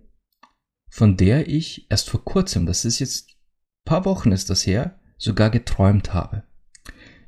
von 0.90 1.18
der 1.18 1.48
ich 1.48 1.86
erst 1.92 2.10
vor 2.10 2.26
kurzem, 2.26 2.66
das 2.66 2.84
ist 2.84 2.98
jetzt 2.98 3.38
paar 3.86 4.06
Wochen 4.06 4.32
ist 4.32 4.50
das 4.50 4.66
her, 4.66 5.00
sogar 5.20 5.52
geträumt 5.52 6.16
habe. 6.16 6.44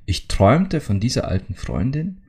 Ich 0.05 0.27
träumte 0.27 0.81
von 0.81 0.99
dieser 0.99 1.27
alten 1.27 1.53
Freundin, 1.53 2.20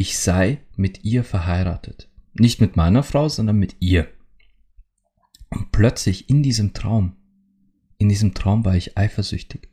ich 0.00 0.18
sei 0.18 0.62
mit 0.76 1.04
ihr 1.04 1.24
verheiratet. 1.24 2.08
Nicht 2.32 2.58
mit 2.58 2.74
meiner 2.74 3.02
Frau, 3.02 3.28
sondern 3.28 3.58
mit 3.58 3.76
ihr. 3.80 4.08
Und 5.50 5.72
plötzlich 5.72 6.30
in 6.30 6.42
diesem 6.42 6.72
Traum, 6.72 7.16
in 7.98 8.08
diesem 8.08 8.32
Traum 8.32 8.64
war 8.64 8.74
ich 8.74 8.96
eifersüchtig. 8.96 9.68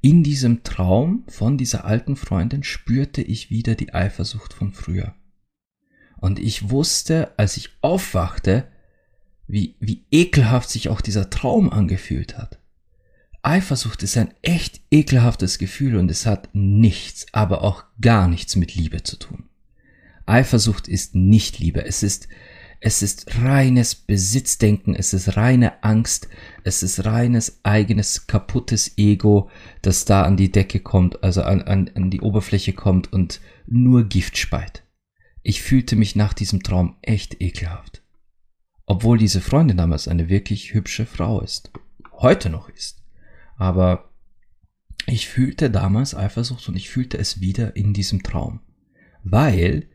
In 0.00 0.22
diesem 0.22 0.62
Traum 0.62 1.24
von 1.28 1.58
dieser 1.58 1.84
alten 1.84 2.16
Freundin 2.16 2.62
spürte 2.62 3.20
ich 3.20 3.50
wieder 3.50 3.74
die 3.74 3.92
Eifersucht 3.92 4.54
von 4.54 4.72
früher. 4.72 5.14
Und 6.16 6.38
ich 6.38 6.70
wusste, 6.70 7.38
als 7.38 7.58
ich 7.58 7.76
aufwachte, 7.82 8.68
wie, 9.46 9.76
wie 9.80 10.06
ekelhaft 10.10 10.70
sich 10.70 10.88
auch 10.88 11.02
dieser 11.02 11.28
Traum 11.28 11.68
angefühlt 11.68 12.38
hat. 12.38 12.58
Eifersucht 13.42 14.02
ist 14.02 14.18
ein 14.18 14.34
echt 14.42 14.82
ekelhaftes 14.90 15.58
Gefühl 15.58 15.96
und 15.96 16.10
es 16.10 16.26
hat 16.26 16.50
nichts, 16.52 17.26
aber 17.32 17.62
auch 17.62 17.84
gar 18.00 18.28
nichts 18.28 18.56
mit 18.56 18.74
Liebe 18.74 19.02
zu 19.02 19.18
tun. 19.18 19.44
Eifersucht 20.26 20.88
ist 20.88 21.14
nicht 21.14 21.58
Liebe, 21.58 21.84
es 21.84 22.02
ist, 22.02 22.28
es 22.80 23.02
ist 23.02 23.40
reines 23.40 23.94
Besitzdenken, 23.94 24.94
es 24.94 25.14
ist 25.14 25.36
reine 25.36 25.82
Angst, 25.82 26.28
es 26.64 26.82
ist 26.82 27.04
reines 27.06 27.60
eigenes 27.62 28.26
kaputtes 28.26 28.96
Ego, 28.98 29.50
das 29.80 30.04
da 30.04 30.22
an 30.22 30.36
die 30.36 30.52
Decke 30.52 30.80
kommt, 30.80 31.24
also 31.24 31.42
an, 31.42 31.62
an, 31.62 31.90
an 31.94 32.10
die 32.10 32.20
Oberfläche 32.20 32.74
kommt 32.74 33.12
und 33.12 33.40
nur 33.66 34.04
Gift 34.04 34.36
speit. 34.36 34.84
Ich 35.42 35.62
fühlte 35.62 35.96
mich 35.96 36.14
nach 36.14 36.34
diesem 36.34 36.62
Traum 36.62 36.96
echt 37.00 37.40
ekelhaft. 37.40 38.02
Obwohl 38.84 39.16
diese 39.16 39.40
Freundin 39.40 39.78
damals 39.78 40.08
eine 40.08 40.28
wirklich 40.28 40.74
hübsche 40.74 41.06
Frau 41.06 41.40
ist. 41.40 41.70
Heute 42.12 42.50
noch 42.50 42.68
ist. 42.68 42.99
Aber 43.60 44.08
ich 45.04 45.28
fühlte 45.28 45.70
damals 45.70 46.14
Eifersucht 46.14 46.66
und 46.70 46.76
ich 46.76 46.88
fühlte 46.88 47.18
es 47.18 47.42
wieder 47.42 47.76
in 47.76 47.92
diesem 47.92 48.22
Traum. 48.22 48.60
Weil 49.22 49.86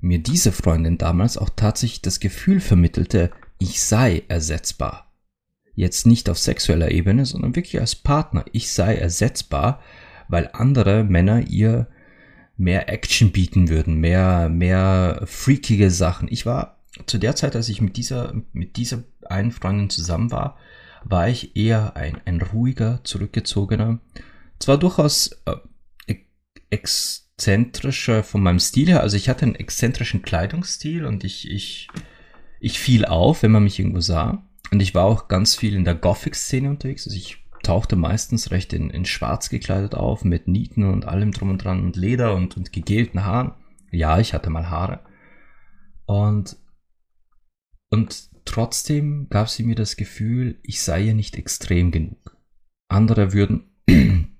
mir 0.00 0.20
diese 0.20 0.52
Freundin 0.52 0.96
damals 0.96 1.36
auch 1.36 1.50
tatsächlich 1.54 2.00
das 2.00 2.20
Gefühl 2.20 2.60
vermittelte, 2.60 3.30
ich 3.58 3.82
sei 3.82 4.22
ersetzbar. 4.28 5.12
Jetzt 5.74 6.06
nicht 6.06 6.30
auf 6.30 6.38
sexueller 6.38 6.92
Ebene, 6.92 7.26
sondern 7.26 7.54
wirklich 7.54 7.78
als 7.78 7.94
Partner. 7.94 8.46
Ich 8.52 8.70
sei 8.72 8.94
ersetzbar, 8.96 9.82
weil 10.28 10.48
andere 10.54 11.04
Männer 11.04 11.46
ihr 11.46 11.88
mehr 12.56 12.88
Action 12.88 13.32
bieten 13.32 13.68
würden, 13.68 13.96
mehr, 13.96 14.48
mehr 14.48 15.24
freakige 15.26 15.90
Sachen. 15.90 16.26
Ich 16.32 16.46
war 16.46 16.78
zu 17.04 17.18
der 17.18 17.36
Zeit, 17.36 17.54
als 17.54 17.68
ich 17.68 17.82
mit 17.82 17.98
dieser, 17.98 18.32
mit 18.54 18.78
dieser 18.78 19.04
einen 19.26 19.50
Freundin 19.50 19.90
zusammen 19.90 20.30
war, 20.30 20.56
war 21.04 21.28
ich 21.28 21.56
eher 21.56 21.96
ein, 21.96 22.20
ein 22.24 22.40
ruhiger, 22.40 23.00
zurückgezogener, 23.04 24.00
zwar 24.58 24.78
durchaus 24.78 25.30
äh, 25.46 25.56
exzentrischer 26.70 28.22
von 28.22 28.42
meinem 28.42 28.60
Stil 28.60 28.88
her, 28.88 29.00
also 29.00 29.16
ich 29.16 29.28
hatte 29.28 29.44
einen 29.44 29.54
exzentrischen 29.54 30.22
Kleidungsstil 30.22 31.04
und 31.04 31.24
ich, 31.24 31.50
ich, 31.50 31.88
ich 32.60 32.78
fiel 32.78 33.04
auf, 33.04 33.42
wenn 33.42 33.50
man 33.50 33.64
mich 33.64 33.78
irgendwo 33.78 34.00
sah. 34.00 34.46
Und 34.70 34.80
ich 34.80 34.94
war 34.94 35.04
auch 35.04 35.26
ganz 35.26 35.56
viel 35.56 35.74
in 35.74 35.84
der 35.84 35.96
Gothic-Szene 35.96 36.70
unterwegs. 36.70 37.06
Also 37.06 37.16
ich 37.16 37.44
tauchte 37.62 37.96
meistens 37.96 38.50
recht 38.52 38.72
in, 38.72 38.90
in 38.90 39.04
schwarz 39.04 39.50
gekleidet 39.50 39.94
auf, 39.94 40.24
mit 40.24 40.46
Nieten 40.46 40.84
und 40.84 41.06
allem 41.06 41.32
drum 41.32 41.50
und 41.50 41.58
dran 41.58 41.82
und 41.82 41.96
Leder 41.96 42.34
und, 42.34 42.56
und 42.56 42.72
gegelten 42.72 43.24
Haaren. 43.24 43.54
Ja, 43.90 44.20
ich 44.20 44.32
hatte 44.32 44.50
mal 44.50 44.70
Haare. 44.70 45.00
Und, 46.06 46.56
und 47.90 48.28
Trotzdem 48.50 49.28
gab 49.30 49.48
sie 49.48 49.62
mir 49.62 49.76
das 49.76 49.94
Gefühl, 49.94 50.58
ich 50.64 50.82
sei 50.82 51.02
ihr 51.02 51.14
nicht 51.14 51.36
extrem 51.36 51.92
genug. 51.92 52.36
Andere 52.88 53.32
würden, 53.32 53.70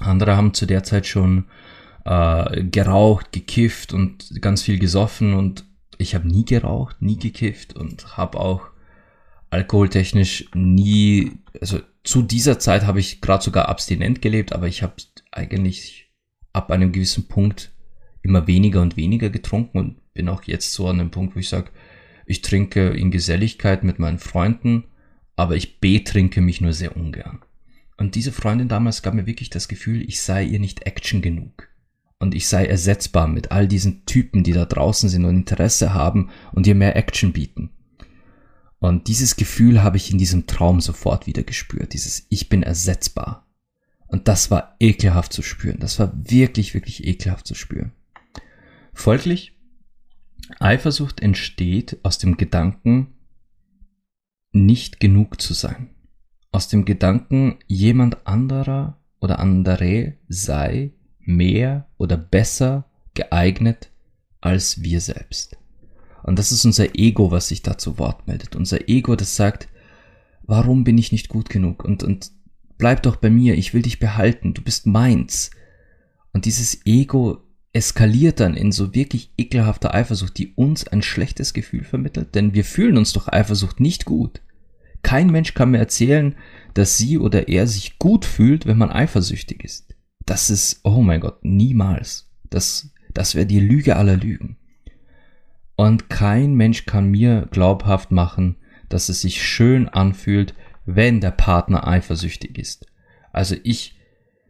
andere 0.00 0.36
haben 0.36 0.52
zu 0.52 0.66
der 0.66 0.82
Zeit 0.84 1.06
schon 1.06 1.46
äh, 2.04 2.62
geraucht, 2.64 3.32
gekifft 3.32 3.94
und 3.94 4.42
ganz 4.42 4.60
viel 4.60 4.78
gesoffen 4.78 5.32
und 5.32 5.64
ich 5.96 6.14
habe 6.14 6.28
nie 6.28 6.44
geraucht, 6.44 7.00
nie 7.00 7.18
gekifft 7.18 7.74
und 7.74 8.18
habe 8.18 8.38
auch 8.38 8.68
alkoholtechnisch 9.48 10.50
nie, 10.54 11.32
also 11.58 11.80
zu 12.02 12.20
dieser 12.20 12.58
Zeit 12.58 12.84
habe 12.84 13.00
ich 13.00 13.22
gerade 13.22 13.42
sogar 13.42 13.70
abstinent 13.70 14.20
gelebt, 14.20 14.52
aber 14.52 14.68
ich 14.68 14.82
habe 14.82 14.92
eigentlich 15.32 16.12
ab 16.52 16.70
einem 16.70 16.92
gewissen 16.92 17.28
Punkt 17.28 17.72
immer 18.20 18.46
weniger 18.46 18.82
und 18.82 18.98
weniger 18.98 19.30
getrunken 19.30 19.78
und 19.78 20.12
bin 20.12 20.28
auch 20.28 20.42
jetzt 20.42 20.74
so 20.74 20.86
an 20.86 20.98
dem 20.98 21.10
Punkt, 21.10 21.34
wo 21.34 21.40
ich 21.40 21.48
sage, 21.48 21.70
ich 22.26 22.42
trinke 22.42 22.88
in 22.90 23.10
Geselligkeit 23.10 23.84
mit 23.84 23.98
meinen 23.98 24.18
Freunden, 24.18 24.84
aber 25.36 25.56
ich 25.56 25.80
betrinke 25.80 26.40
mich 26.40 26.60
nur 26.60 26.72
sehr 26.72 26.96
ungern. 26.96 27.40
Und 27.96 28.14
diese 28.14 28.32
Freundin 28.32 28.68
damals 28.68 29.02
gab 29.02 29.14
mir 29.14 29.26
wirklich 29.26 29.50
das 29.50 29.68
Gefühl, 29.68 30.02
ich 30.02 30.20
sei 30.20 30.44
ihr 30.44 30.58
nicht 30.58 30.86
Action 30.86 31.22
genug. 31.22 31.68
Und 32.18 32.34
ich 32.34 32.48
sei 32.48 32.66
ersetzbar 32.66 33.28
mit 33.28 33.52
all 33.52 33.68
diesen 33.68 34.06
Typen, 34.06 34.44
die 34.44 34.52
da 34.52 34.64
draußen 34.64 35.08
sind 35.08 35.24
und 35.24 35.36
Interesse 35.36 35.92
haben 35.92 36.30
und 36.52 36.66
ihr 36.66 36.74
mehr 36.74 36.96
Action 36.96 37.32
bieten. 37.32 37.70
Und 38.78 39.08
dieses 39.08 39.36
Gefühl 39.36 39.82
habe 39.82 39.96
ich 39.96 40.10
in 40.10 40.18
diesem 40.18 40.46
Traum 40.46 40.80
sofort 40.80 41.26
wieder 41.26 41.42
gespürt, 41.42 41.92
dieses 41.92 42.26
Ich 42.28 42.48
bin 42.48 42.62
ersetzbar. 42.62 43.46
Und 44.06 44.28
das 44.28 44.50
war 44.50 44.76
ekelhaft 44.78 45.32
zu 45.32 45.42
spüren. 45.42 45.78
Das 45.80 45.98
war 45.98 46.12
wirklich, 46.14 46.74
wirklich 46.74 47.04
ekelhaft 47.06 47.46
zu 47.46 47.54
spüren. 47.54 47.92
Folglich 48.92 49.53
Eifersucht 50.60 51.20
entsteht 51.20 51.98
aus 52.02 52.18
dem 52.18 52.36
Gedanken, 52.36 53.14
nicht 54.52 55.00
genug 55.00 55.40
zu 55.40 55.54
sein. 55.54 55.90
Aus 56.52 56.68
dem 56.68 56.84
Gedanken, 56.84 57.58
jemand 57.66 58.26
anderer 58.26 59.00
oder 59.20 59.38
andere 59.40 60.14
sei 60.28 60.92
mehr 61.18 61.88
oder 61.98 62.16
besser 62.16 62.84
geeignet 63.14 63.90
als 64.40 64.82
wir 64.82 65.00
selbst. 65.00 65.56
Und 66.22 66.38
das 66.38 66.52
ist 66.52 66.64
unser 66.64 66.94
Ego, 66.94 67.30
was 67.30 67.48
sich 67.48 67.62
da 67.62 67.76
zu 67.76 67.98
Wort 67.98 68.26
meldet. 68.26 68.56
Unser 68.56 68.88
Ego, 68.88 69.16
das 69.16 69.36
sagt, 69.36 69.68
warum 70.42 70.84
bin 70.84 70.98
ich 70.98 71.12
nicht 71.12 71.28
gut 71.28 71.48
genug? 71.48 71.84
Und, 71.84 72.02
und 72.02 72.30
bleib 72.78 73.02
doch 73.02 73.16
bei 73.16 73.30
mir, 73.30 73.56
ich 73.56 73.74
will 73.74 73.82
dich 73.82 73.98
behalten, 73.98 74.54
du 74.54 74.62
bist 74.62 74.86
meins. 74.86 75.50
Und 76.32 76.44
dieses 76.44 76.84
Ego 76.86 77.42
eskaliert 77.74 78.40
dann 78.40 78.54
in 78.54 78.72
so 78.72 78.94
wirklich 78.94 79.32
ekelhafter 79.36 79.92
Eifersucht, 79.94 80.38
die 80.38 80.54
uns 80.54 80.86
ein 80.86 81.02
schlechtes 81.02 81.52
Gefühl 81.52 81.84
vermittelt, 81.84 82.34
denn 82.34 82.54
wir 82.54 82.64
fühlen 82.64 82.96
uns 82.96 83.12
doch 83.12 83.28
Eifersucht 83.28 83.80
nicht 83.80 84.04
gut. 84.04 84.40
Kein 85.02 85.28
Mensch 85.30 85.52
kann 85.54 85.72
mir 85.72 85.78
erzählen, 85.78 86.36
dass 86.72 86.96
sie 86.96 87.18
oder 87.18 87.48
er 87.48 87.66
sich 87.66 87.98
gut 87.98 88.24
fühlt, 88.24 88.64
wenn 88.64 88.78
man 88.78 88.90
eifersüchtig 88.90 89.62
ist. 89.62 89.94
Das 90.24 90.48
ist, 90.50 90.80
oh 90.84 91.02
mein 91.02 91.20
Gott, 91.20 91.44
niemals. 91.44 92.30
Das, 92.48 92.90
das 93.12 93.34
wäre 93.34 93.44
die 93.44 93.60
Lüge 93.60 93.96
aller 93.96 94.16
Lügen. 94.16 94.56
Und 95.76 96.08
kein 96.08 96.54
Mensch 96.54 96.86
kann 96.86 97.10
mir 97.10 97.48
glaubhaft 97.50 98.12
machen, 98.12 98.56
dass 98.88 99.08
es 99.08 99.20
sich 99.20 99.42
schön 99.42 99.88
anfühlt, 99.88 100.54
wenn 100.86 101.20
der 101.20 101.32
Partner 101.32 101.86
eifersüchtig 101.86 102.56
ist. 102.56 102.86
Also 103.32 103.56
ich, 103.64 103.98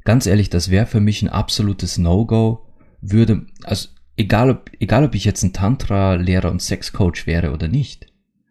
ganz 0.04 0.26
ehrlich, 0.26 0.50
das 0.50 0.70
wäre 0.70 0.86
für 0.86 1.00
mich 1.00 1.22
ein 1.22 1.30
absolutes 1.30 1.96
No-Go, 1.96 2.63
würde, 3.10 3.46
also 3.64 3.88
egal 4.16 4.50
ob, 4.50 4.70
egal 4.80 5.04
ob 5.04 5.14
ich 5.14 5.24
jetzt 5.24 5.42
ein 5.42 5.52
Tantra-Lehrer 5.52 6.50
und 6.50 6.62
Sexcoach 6.62 7.26
wäre 7.26 7.52
oder 7.52 7.68
nicht, 7.68 8.06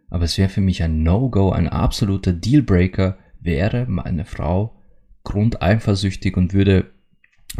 aber 0.10 0.26
es 0.26 0.38
wäre 0.38 0.50
für 0.50 0.62
mich 0.62 0.84
ein 0.84 1.02
No-Go, 1.04 1.52
ein 1.52 1.68
absoluter 1.68 2.34
Dealbreaker, 2.34 3.18
wäre 3.40 3.86
meine 3.88 4.26
Frau 4.26 4.80
grundeifersüchtig 5.24 6.38
und 6.38 6.54
würde, 6.54 6.92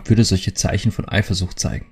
würde 0.06 0.24
solche 0.24 0.54
Zeichen 0.54 0.92
von 0.92 1.08
Eifersucht 1.08 1.60
zeigen. 1.60 1.88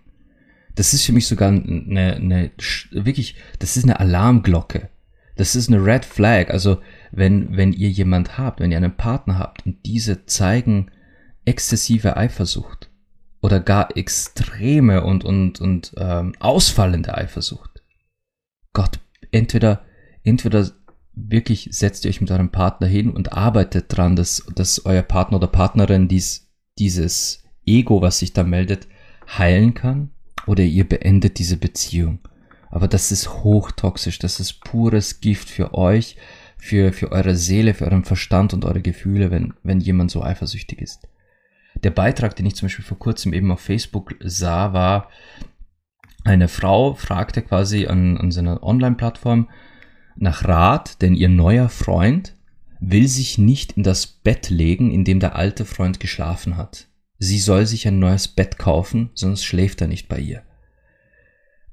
Das 0.75 0.93
ist 0.93 1.03
für 1.03 1.13
mich 1.13 1.27
sogar 1.27 1.49
eine, 1.49 2.15
eine, 2.15 2.51
wirklich, 2.91 3.35
das 3.59 3.75
ist 3.75 3.83
eine 3.83 3.99
Alarmglocke. 3.99 4.89
Das 5.35 5.55
ist 5.55 5.69
eine 5.69 5.83
Red 5.83 6.05
Flag. 6.05 6.51
Also, 6.51 6.77
wenn, 7.11 7.57
wenn 7.57 7.73
ihr 7.73 7.89
jemand 7.89 8.37
habt, 8.37 8.59
wenn 8.59 8.71
ihr 8.71 8.77
einen 8.77 8.95
Partner 8.95 9.39
habt 9.39 9.65
und 9.65 9.85
diese 9.85 10.25
zeigen 10.25 10.91
exzessive 11.45 12.15
Eifersucht, 12.15 12.90
oder 13.41 13.59
gar 13.59 13.95
extreme 13.97 15.03
und, 15.03 15.23
und, 15.23 15.59
und 15.59 15.93
ähm, 15.97 16.33
ausfallende 16.39 17.15
Eifersucht. 17.15 17.81
Gott, 18.73 18.99
entweder, 19.31 19.83
entweder 20.23 20.71
wirklich 21.13 21.69
setzt 21.71 22.05
ihr 22.05 22.09
euch 22.09 22.21
mit 22.21 22.31
eurem 22.31 22.51
Partner 22.51 22.87
hin 22.87 23.09
und 23.09 23.33
arbeitet 23.33 23.85
dran, 23.89 24.15
dass, 24.15 24.45
dass 24.55 24.85
euer 24.85 25.01
Partner 25.01 25.37
oder 25.37 25.47
Partnerin 25.47 26.07
dies, 26.07 26.49
dieses 26.77 27.43
Ego, 27.65 28.01
was 28.01 28.19
sich 28.19 28.33
da 28.33 28.43
meldet, 28.43 28.87
heilen 29.37 29.73
kann 29.73 30.11
oder 30.45 30.63
ihr 30.63 30.87
beendet 30.87 31.39
diese 31.39 31.57
Beziehung. 31.57 32.19
Aber 32.69 32.87
das 32.87 33.11
ist 33.11 33.43
hochtoxisch, 33.43 34.19
das 34.19 34.39
ist 34.39 34.61
pures 34.61 35.19
Gift 35.19 35.49
für 35.49 35.73
euch, 35.73 36.15
für, 36.57 36.93
für 36.93 37.11
eure 37.11 37.35
Seele, 37.35 37.73
für 37.73 37.85
euren 37.85 38.05
Verstand 38.05 38.53
und 38.53 38.65
eure 38.65 38.81
Gefühle, 38.81 39.31
wenn, 39.31 39.53
wenn 39.63 39.81
jemand 39.81 40.11
so 40.11 40.23
eifersüchtig 40.23 40.81
ist. 40.81 41.07
Der 41.83 41.91
Beitrag, 41.91 42.35
den 42.35 42.45
ich 42.45 42.55
zum 42.55 42.67
Beispiel 42.67 42.85
vor 42.85 42.99
kurzem 42.99 43.33
eben 43.33 43.51
auf 43.51 43.61
Facebook 43.61 44.15
sah, 44.19 44.73
war, 44.73 45.09
eine 46.23 46.47
Frau 46.47 46.93
fragte 46.93 47.41
quasi 47.41 47.87
an, 47.87 48.17
an 48.17 48.31
seiner 48.31 48.61
Online-Plattform 48.63 49.49
nach 50.15 50.45
Rat, 50.47 51.01
denn 51.01 51.15
ihr 51.15 51.29
neuer 51.29 51.69
Freund 51.69 52.35
will 52.79 53.07
sich 53.07 53.37
nicht 53.37 53.73
in 53.73 53.83
das 53.83 54.05
Bett 54.05 54.49
legen, 54.49 54.91
in 54.91 55.03
dem 55.03 55.19
der 55.19 55.35
alte 55.35 55.65
Freund 55.65 55.99
geschlafen 55.99 56.57
hat. 56.57 56.87
Sie 57.17 57.39
soll 57.39 57.65
sich 57.65 57.87
ein 57.87 57.99
neues 57.99 58.27
Bett 58.27 58.57
kaufen, 58.57 59.11
sonst 59.13 59.43
schläft 59.43 59.81
er 59.81 59.87
nicht 59.87 60.07
bei 60.07 60.19
ihr. 60.19 60.43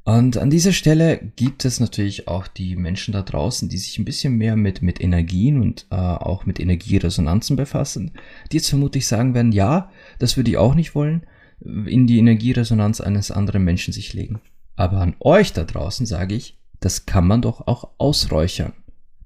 Und 0.09 0.39
an 0.39 0.49
dieser 0.49 0.73
Stelle 0.73 1.19
gibt 1.37 1.67
es 1.67 1.81
natürlich 1.81 2.29
auch 2.29 2.47
die 2.47 2.77
Menschen 2.77 3.13
da 3.13 3.21
draußen, 3.21 3.69
die 3.69 3.77
sich 3.77 3.99
ein 3.99 4.07
bisschen 4.07 4.39
mehr 4.39 4.57
mit, 4.57 4.81
mit 4.81 5.03
Energien 5.03 5.61
und 5.61 5.85
äh, 5.91 5.97
auch 5.97 6.47
mit 6.47 6.59
Energieresonanzen 6.59 7.57
befassen, 7.57 8.13
die 8.51 8.57
jetzt 8.57 8.71
vermutlich 8.71 9.07
sagen 9.07 9.35
werden, 9.35 9.53
ja, 9.53 9.91
das 10.19 10.39
würde 10.39 10.51
ich 10.51 10.57
auch 10.57 10.75
nicht 10.75 10.95
wollen, 10.95 11.27
in 11.61 12.07
die 12.07 12.19
Energieresonanz 12.21 13.03
eines 13.03 13.31
anderen 13.31 13.65
Menschen 13.65 13.93
sich 13.93 14.15
legen. 14.15 14.41
Aber 14.77 15.03
an 15.03 15.15
euch 15.21 15.53
da 15.53 15.65
draußen 15.65 16.07
sage 16.07 16.37
ich, 16.37 16.59
das 16.81 17.05
kann 17.05 17.27
man 17.27 17.43
doch 17.43 17.67
auch 17.67 17.91
ausräuchern. 17.99 18.73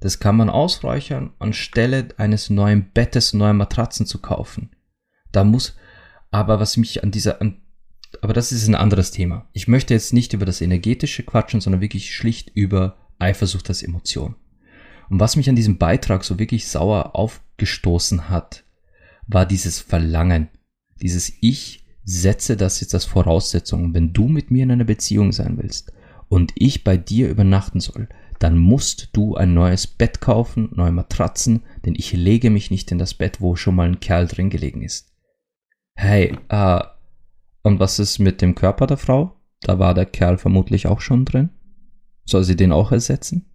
Das 0.00 0.18
kann 0.18 0.34
man 0.34 0.50
ausräuchern, 0.50 1.30
anstelle 1.38 2.08
eines 2.16 2.50
neuen 2.50 2.90
Bettes, 2.92 3.34
neue 3.34 3.54
Matratzen 3.54 4.04
zu 4.04 4.20
kaufen. 4.20 4.70
Da 5.30 5.44
muss, 5.44 5.76
aber 6.32 6.58
was 6.58 6.76
mich 6.76 7.04
an 7.04 7.12
dieser, 7.12 7.40
an 7.40 7.61
aber 8.20 8.32
das 8.32 8.52
ist 8.52 8.68
ein 8.68 8.74
anderes 8.74 9.10
Thema. 9.10 9.48
Ich 9.52 9.68
möchte 9.68 9.94
jetzt 9.94 10.12
nicht 10.12 10.32
über 10.32 10.44
das 10.44 10.60
Energetische 10.60 11.22
quatschen, 11.22 11.60
sondern 11.60 11.80
wirklich 11.80 12.14
schlicht 12.14 12.50
über 12.54 12.96
Eifersucht 13.18 13.68
als 13.68 13.82
Emotion. 13.82 14.34
Und 15.08 15.20
was 15.20 15.36
mich 15.36 15.48
an 15.48 15.56
diesem 15.56 15.78
Beitrag 15.78 16.24
so 16.24 16.38
wirklich 16.38 16.68
sauer 16.68 17.14
aufgestoßen 17.14 18.28
hat, 18.28 18.64
war 19.26 19.46
dieses 19.46 19.78
Verlangen, 19.78 20.48
dieses 21.00 21.32
Ich 21.40 21.84
setze 22.04 22.56
das 22.56 22.80
jetzt 22.80 22.94
als 22.94 23.04
Voraussetzung. 23.04 23.94
Wenn 23.94 24.12
du 24.12 24.28
mit 24.28 24.50
mir 24.50 24.64
in 24.64 24.72
einer 24.72 24.84
Beziehung 24.84 25.32
sein 25.32 25.58
willst 25.58 25.92
und 26.28 26.52
ich 26.54 26.84
bei 26.84 26.96
dir 26.96 27.28
übernachten 27.28 27.80
soll, 27.80 28.08
dann 28.38 28.58
musst 28.58 29.10
du 29.12 29.36
ein 29.36 29.54
neues 29.54 29.86
Bett 29.86 30.20
kaufen, 30.20 30.70
neue 30.74 30.90
Matratzen, 30.90 31.62
denn 31.84 31.94
ich 31.94 32.12
lege 32.12 32.50
mich 32.50 32.70
nicht 32.70 32.90
in 32.90 32.98
das 32.98 33.14
Bett, 33.14 33.40
wo 33.40 33.54
schon 33.54 33.76
mal 33.76 33.86
ein 33.86 34.00
Kerl 34.00 34.26
drin 34.26 34.50
gelegen 34.50 34.82
ist. 34.82 35.12
Hey, 35.94 36.36
äh, 36.48 36.80
und 37.62 37.80
was 37.80 37.98
ist 37.98 38.18
mit 38.18 38.42
dem 38.42 38.54
Körper 38.54 38.86
der 38.86 38.96
Frau? 38.96 39.36
Da 39.60 39.78
war 39.78 39.94
der 39.94 40.06
Kerl 40.06 40.38
vermutlich 40.38 40.86
auch 40.86 41.00
schon 41.00 41.24
drin. 41.24 41.50
Soll 42.24 42.44
sie 42.44 42.56
den 42.56 42.72
auch 42.72 42.92
ersetzen? 42.92 43.46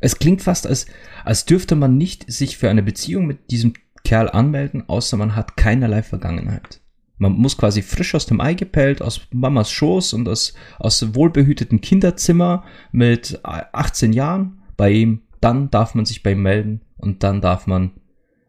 Es 0.00 0.18
klingt 0.18 0.42
fast, 0.42 0.66
als, 0.66 0.86
als 1.24 1.44
dürfte 1.44 1.74
man 1.74 1.96
nicht 1.96 2.30
sich 2.30 2.56
für 2.56 2.70
eine 2.70 2.82
Beziehung 2.82 3.26
mit 3.26 3.50
diesem 3.50 3.72
Kerl 4.04 4.30
anmelden, 4.30 4.88
außer 4.88 5.16
man 5.16 5.34
hat 5.34 5.56
keinerlei 5.56 6.02
Vergangenheit. 6.02 6.80
Man 7.18 7.32
muss 7.32 7.58
quasi 7.58 7.82
frisch 7.82 8.14
aus 8.14 8.26
dem 8.26 8.40
Ei 8.40 8.54
gepellt, 8.54 9.02
aus 9.02 9.22
Mamas 9.32 9.72
Schoß 9.72 10.12
und 10.12 10.28
aus, 10.28 10.54
aus 10.78 11.14
wohlbehüteten 11.14 11.80
Kinderzimmer 11.80 12.64
mit 12.92 13.40
18 13.42 14.12
Jahren 14.12 14.62
bei 14.76 14.92
ihm. 14.92 15.22
Dann 15.40 15.70
darf 15.70 15.94
man 15.96 16.04
sich 16.04 16.22
bei 16.22 16.32
ihm 16.32 16.42
melden 16.42 16.82
und 16.96 17.24
dann 17.24 17.40
darf 17.40 17.66
man 17.66 17.92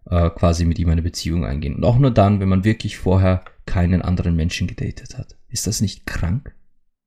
äh, 0.05 0.29
quasi 0.29 0.65
mit 0.65 0.77
ihm 0.77 0.89
eine 0.89 1.01
Beziehung 1.01 1.45
eingehen. 1.45 1.75
Und 1.75 1.83
auch 1.83 1.97
nur 1.97 2.11
dann, 2.11 2.39
wenn 2.39 2.49
man 2.49 2.63
wirklich 2.63 2.97
vorher 2.97 3.43
keinen 3.69 4.01
anderen 4.01 4.35
Menschen 4.35 4.65
gedatet 4.65 5.15
hat. 5.15 5.37
Ist 5.47 5.67
das 5.67 5.79
nicht 5.79 6.07
krank? 6.07 6.55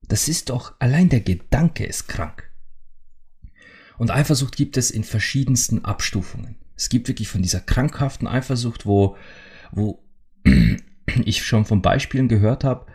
Das 0.06 0.28
ist 0.28 0.48
doch, 0.48 0.74
allein 0.78 1.08
der 1.08 1.20
Gedanke 1.20 1.84
ist 1.84 2.06
krank. 2.06 2.48
Und 3.98 4.12
Eifersucht 4.12 4.56
gibt 4.56 4.76
es 4.76 4.92
in 4.92 5.02
verschiedensten 5.02 5.84
Abstufungen. 5.84 6.54
Es 6.76 6.88
gibt 6.88 7.08
wirklich 7.08 7.28
von 7.28 7.42
dieser 7.42 7.58
krankhaften 7.58 8.28
Eifersucht, 8.28 8.86
wo, 8.86 9.16
wo 9.72 10.04
ich 11.24 11.44
schon 11.44 11.64
von 11.64 11.82
Beispielen 11.82 12.28
gehört 12.28 12.62
habe, 12.62 12.86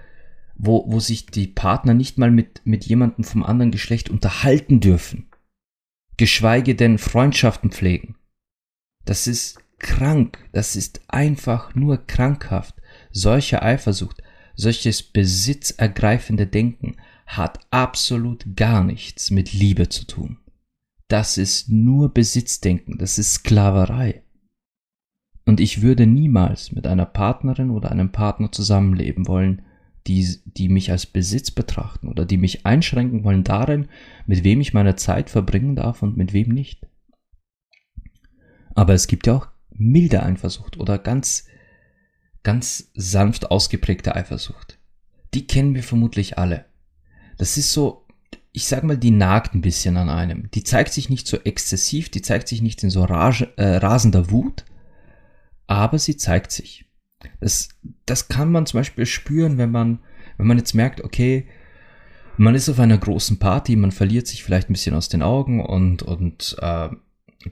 wo, 0.55 0.89
wo 0.89 1.01
sich 1.01 1.25
die 1.25 1.47
Partner 1.47 1.93
nicht 1.93 2.17
mal 2.17 2.31
mit, 2.31 2.61
mit 2.63 2.85
jemandem 2.85 3.25
vom 3.25 3.43
anderen 3.43 3.71
Geschlecht 3.71 4.09
unterhalten 4.09 4.79
dürfen. 4.79 5.27
Geschweige 6.15 6.73
denn 6.73 6.97
Freundschaften 6.97 7.71
pflegen. 7.71 8.15
Das 9.03 9.27
ist 9.27 9.59
krank. 9.79 10.39
Das 10.51 10.75
ist 10.75 11.01
einfach 11.07 11.75
nur 11.75 12.05
krankhaft. 12.05 12.75
Solche 13.11 13.61
Eifersucht, 13.61 14.21
solches 14.55 15.03
besitzergreifende 15.03 16.47
Denken 16.47 16.97
hat 17.25 17.59
absolut 17.71 18.55
gar 18.55 18.83
nichts 18.83 19.31
mit 19.31 19.53
Liebe 19.53 19.89
zu 19.89 20.05
tun. 20.05 20.37
Das 21.07 21.37
ist 21.37 21.69
nur 21.69 22.13
Besitzdenken, 22.13 22.97
das 22.97 23.17
ist 23.17 23.33
Sklaverei. 23.33 24.23
Und 25.45 25.61
ich 25.61 25.81
würde 25.81 26.05
niemals 26.05 26.73
mit 26.73 26.85
einer 26.85 27.05
Partnerin 27.05 27.69
oder 27.69 27.91
einem 27.91 28.11
Partner 28.11 28.51
zusammenleben 28.51 29.27
wollen, 29.27 29.61
die, 30.05 30.39
die 30.45 30.67
mich 30.69 30.91
als 30.91 31.05
Besitz 31.05 31.51
betrachten 31.51 32.07
oder 32.07 32.25
die 32.25 32.37
mich 32.37 32.65
einschränken 32.65 33.23
wollen 33.23 33.43
darin, 33.43 33.87
mit 34.25 34.43
wem 34.43 34.59
ich 34.59 34.73
meine 34.73 34.95
Zeit 34.95 35.29
verbringen 35.29 35.75
darf 35.75 36.01
und 36.01 36.17
mit 36.17 36.33
wem 36.33 36.49
nicht. 36.49 36.85
Aber 38.75 38.93
es 38.93 39.07
gibt 39.07 39.27
ja 39.27 39.35
auch 39.35 39.47
milde 39.77 40.23
Eifersucht 40.23 40.77
oder 40.77 40.97
ganz 40.97 41.45
ganz 42.47 42.91
sanft 42.93 43.51
ausgeprägte 43.51 44.15
Eifersucht. 44.15 44.79
Die 45.33 45.47
kennen 45.47 45.75
wir 45.75 45.83
vermutlich 45.83 46.37
alle. 46.37 46.63
Das 47.37 47.57
ist 47.57 47.73
so, 47.73 48.05
ich 48.53 48.67
sag 48.67 48.85
mal, 48.85 48.97
die 48.97 49.11
nagt 49.11 49.53
ein 49.53 49.59
bisschen 49.59 49.97
an 49.97 50.07
einem. 50.07 50.49
Die 50.51 50.63
zeigt 50.63 50.93
sich 50.93 51.09
nicht 51.09 51.27
so 51.27 51.37
exzessiv, 51.43 52.07
die 52.07 52.21
zeigt 52.21 52.47
sich 52.47 52.61
nicht 52.61 52.81
in 52.83 52.89
so 52.89 53.03
rage, 53.03 53.51
äh, 53.57 53.75
rasender 53.75 54.31
Wut, 54.31 54.63
aber 55.67 55.99
sie 55.99 56.15
zeigt 56.15 56.53
sich. 56.53 56.85
Das, 57.41 57.67
das 58.05 58.29
kann 58.29 58.49
man 58.49 58.65
zum 58.65 58.79
Beispiel 58.79 59.05
spüren, 59.05 59.57
wenn 59.57 59.71
man, 59.71 59.99
wenn 60.37 60.47
man 60.47 60.57
jetzt 60.57 60.73
merkt, 60.73 61.03
okay, 61.03 61.49
man 62.37 62.55
ist 62.55 62.69
auf 62.69 62.79
einer 62.79 62.97
großen 62.97 63.39
Party, 63.39 63.75
man 63.75 63.91
verliert 63.91 64.25
sich 64.25 64.41
vielleicht 64.41 64.69
ein 64.69 64.73
bisschen 64.73 64.95
aus 64.95 65.09
den 65.09 65.21
Augen 65.21 65.59
und, 65.59 66.01
und 66.01 66.55
äh, 66.61 66.89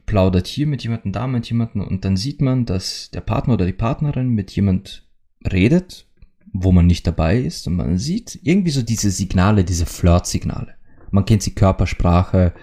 plaudert 0.06 0.48
hier 0.48 0.68
mit 0.68 0.84
jemandem, 0.84 1.12
da 1.12 1.28
mit 1.28 1.50
jemandem 1.50 1.82
und 1.82 2.06
dann 2.06 2.18
sieht 2.18 2.42
man, 2.42 2.66
dass 2.66 3.12
der 3.12 3.22
Partner 3.22 3.54
oder 3.54 3.66
die 3.66 3.74
Partnerin 3.74 4.30
mit 4.30 4.52
jemand 4.52 5.08
redet, 5.52 6.08
wo 6.52 6.72
man 6.72 6.88
nicht 6.88 7.06
dabei 7.06 7.38
ist 7.38 7.68
und 7.68 7.76
man 7.76 7.98
sieht 7.98 8.40
irgendwie 8.44 8.72
so 8.72 8.82
diese 8.82 9.12
Signale, 9.12 9.64
diese 9.64 9.86
Flirt-Signale. 9.86 10.76
Man 11.12 11.26
kennt 11.26 11.46
die 11.46 11.56
Körpersprache, 11.56 12.54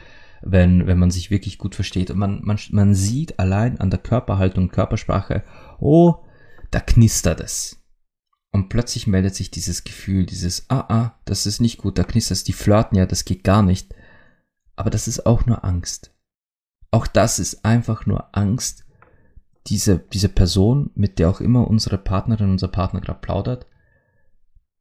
wenn, 0.43 0.87
wenn 0.87 0.99
man 0.99 1.11
sich 1.11 1.31
wirklich 1.31 1.59
gut 1.59 1.75
versteht 1.75 2.11
und 2.11 2.19
man, 2.19 2.41
man, 2.43 2.59
man 2.71 2.95
sieht 2.95 3.39
allein 3.39 3.79
an 3.81 3.91
der 3.91 4.01
Körperhaltung 4.01 4.69
Körpersprache, 4.69 5.45
oh, 5.79 6.17
da 6.71 6.81
knistert 6.81 7.41
es. 7.41 7.79
Und 8.51 8.69
plötzlich 8.69 9.07
meldet 9.07 9.35
sich 9.35 9.51
dieses 9.51 9.85
Gefühl, 9.85 10.27
dieses, 10.27 10.69
ah, 10.69 10.85
ah, 10.89 11.21
das 11.25 11.47
ist 11.47 11.61
nicht 11.61 11.79
gut, 11.79 11.97
da 11.97 12.05
knistert 12.05 12.39
es, 12.39 12.45
die 12.45 12.53
flirten 12.53 12.99
ja, 12.99 13.07
das 13.07 13.25
geht 13.25 13.45
gar 13.45 13.63
nicht. 13.63 13.95
Aber 14.77 14.91
das 14.91 15.09
ist 15.09 15.27
auch 15.27 15.47
nur 15.47 15.65
Angst. 15.65 16.12
Auch 16.93 17.07
das 17.07 17.41
ist 17.41 17.65
einfach 17.65 18.07
nur 18.07 18.37
Angst. 18.37 18.85
Diese, 19.67 19.99
diese 19.99 20.29
Person, 20.29 20.91
mit 20.95 21.19
der 21.19 21.31
auch 21.31 21.41
immer 21.41 21.67
unsere 21.67 21.99
Partnerin, 21.99 22.51
unser 22.51 22.69
Partner 22.69 23.01
gerade 23.01 23.21
plaudert, 23.21 23.67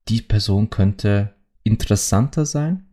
die 0.10 0.22
Person 0.22 0.70
könnte 0.70 1.36
interessanter 1.64 2.46
sein, 2.46 2.88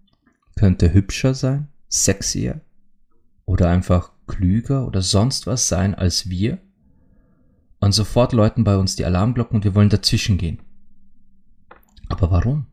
könnte 0.56 0.92
hübscher 0.92 1.34
sein, 1.34 1.68
sexier 1.88 2.60
oder 3.44 3.70
einfach 3.70 4.12
klüger 4.26 4.86
oder 4.86 5.02
sonst 5.02 5.46
was 5.46 5.68
sein 5.68 5.94
als 5.94 6.28
wir. 6.28 6.58
Und 7.80 7.92
sofort 7.92 8.32
läuten 8.32 8.64
bei 8.64 8.76
uns 8.76 8.94
die 8.96 9.04
Alarmglocken 9.04 9.56
und 9.56 9.64
wir 9.64 9.74
wollen 9.74 9.88
dazwischen 9.88 10.38
gehen. 10.38 10.60
Aber 12.08 12.30
warum? 12.30 12.66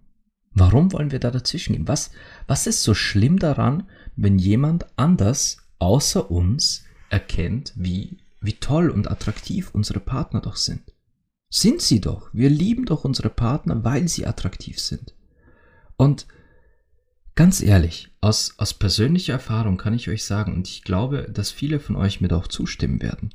Warum 0.54 0.92
wollen 0.94 1.12
wir 1.12 1.20
da 1.20 1.32
dazwischen 1.32 1.74
gehen? 1.74 1.88
Was, 1.88 2.12
was 2.48 2.68
ist 2.68 2.84
so 2.84 2.94
schlimm 2.94 3.40
daran, 3.40 3.84
wenn 4.16 4.38
jemand 4.38 4.86
anders 4.98 5.65
außer 5.80 6.32
uns 6.32 6.84
erkennt, 7.10 7.74
wie, 7.76 8.18
wie 8.42 8.54
toll 8.54 8.90
und 8.90 9.10
attraktiv 9.10 9.70
unsere 9.74 10.00
Partner 10.00 10.42
doch 10.42 10.56
sind. 10.56 10.82
Sind 11.50 11.82
sie 11.82 12.02
doch. 12.02 12.30
Wir 12.34 12.50
lieben 12.50 12.86
doch 12.86 13.06
unsere 13.06 13.30
Partner, 13.30 13.84
weil 13.84 14.08
sie 14.08 14.26
attraktiv 14.26 14.80
sind. 14.80 15.14
Und 15.96 16.28
ganz 17.36 17.62
ehrlich, 17.62 18.10
aus, 18.22 18.56
aus 18.58 18.74
persönlicher 18.74 19.34
Erfahrung 19.34 19.78
kann 19.78 19.94
ich 19.94 20.10
euch 20.10 20.26
sagen, 20.26 20.54
und 20.54 20.68
ich 20.68 20.84
glaube, 20.84 21.30
dass 21.32 21.52
viele 21.52 21.80
von 21.80 21.96
euch 21.96 22.22
mir 22.22 22.28
da 22.28 22.38
auch 22.38 22.48
zustimmen 22.48 23.02
werden, 23.02 23.30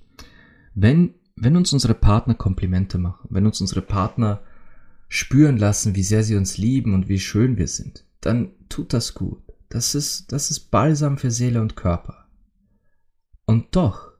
wenn, 0.74 1.14
wenn 1.36 1.56
uns 1.56 1.72
unsere 1.72 1.94
Partner 1.94 2.34
Komplimente 2.34 2.98
machen, 2.98 3.28
wenn 3.30 3.46
uns 3.46 3.60
unsere 3.60 3.82
Partner 3.82 4.42
spüren 5.08 5.56
lassen, 5.56 5.94
wie 5.94 6.02
sehr 6.02 6.22
sie 6.22 6.36
uns 6.36 6.58
lieben 6.58 6.94
und 6.94 7.08
wie 7.08 7.18
schön 7.18 7.56
wir 7.56 7.68
sind, 7.68 8.04
dann 8.20 8.50
tut 8.68 8.92
das 8.92 9.14
gut. 9.14 9.42
Das 9.68 9.94
ist, 9.94 10.32
das 10.32 10.50
ist 10.50 10.70
Balsam 10.70 11.16
für 11.16 11.30
Seele 11.30 11.60
und 11.60 11.76
Körper. 11.76 12.19
Und 13.50 13.74
doch, 13.74 14.12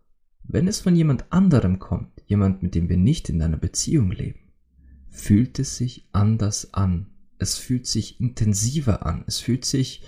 wenn 0.42 0.66
es 0.66 0.80
von 0.80 0.96
jemand 0.96 1.32
anderem 1.32 1.78
kommt, 1.78 2.10
jemand, 2.26 2.64
mit 2.64 2.74
dem 2.74 2.88
wir 2.88 2.96
nicht 2.96 3.28
in 3.28 3.40
einer 3.40 3.58
Beziehung 3.58 4.10
leben, 4.10 4.40
fühlt 5.08 5.60
es 5.60 5.76
sich 5.76 6.08
anders 6.10 6.74
an. 6.74 7.06
Es 7.38 7.56
fühlt 7.56 7.86
sich 7.86 8.20
intensiver 8.20 9.06
an. 9.06 9.22
Es 9.28 9.38
fühlt 9.38 9.64
sich, 9.64 10.02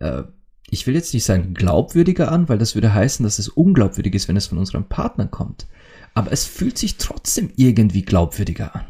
äh, 0.00 0.24
ich 0.68 0.88
will 0.88 0.96
jetzt 0.96 1.14
nicht 1.14 1.22
sagen 1.22 1.54
glaubwürdiger 1.54 2.32
an, 2.32 2.48
weil 2.48 2.58
das 2.58 2.74
würde 2.74 2.92
heißen, 2.92 3.22
dass 3.22 3.38
es 3.38 3.46
unglaubwürdig 3.46 4.16
ist, 4.16 4.26
wenn 4.26 4.36
es 4.36 4.48
von 4.48 4.58
unserem 4.58 4.88
Partner 4.88 5.28
kommt. 5.28 5.68
Aber 6.12 6.32
es 6.32 6.46
fühlt 6.46 6.78
sich 6.78 6.96
trotzdem 6.96 7.52
irgendwie 7.54 8.02
glaubwürdiger 8.02 8.74
an. 8.74 8.86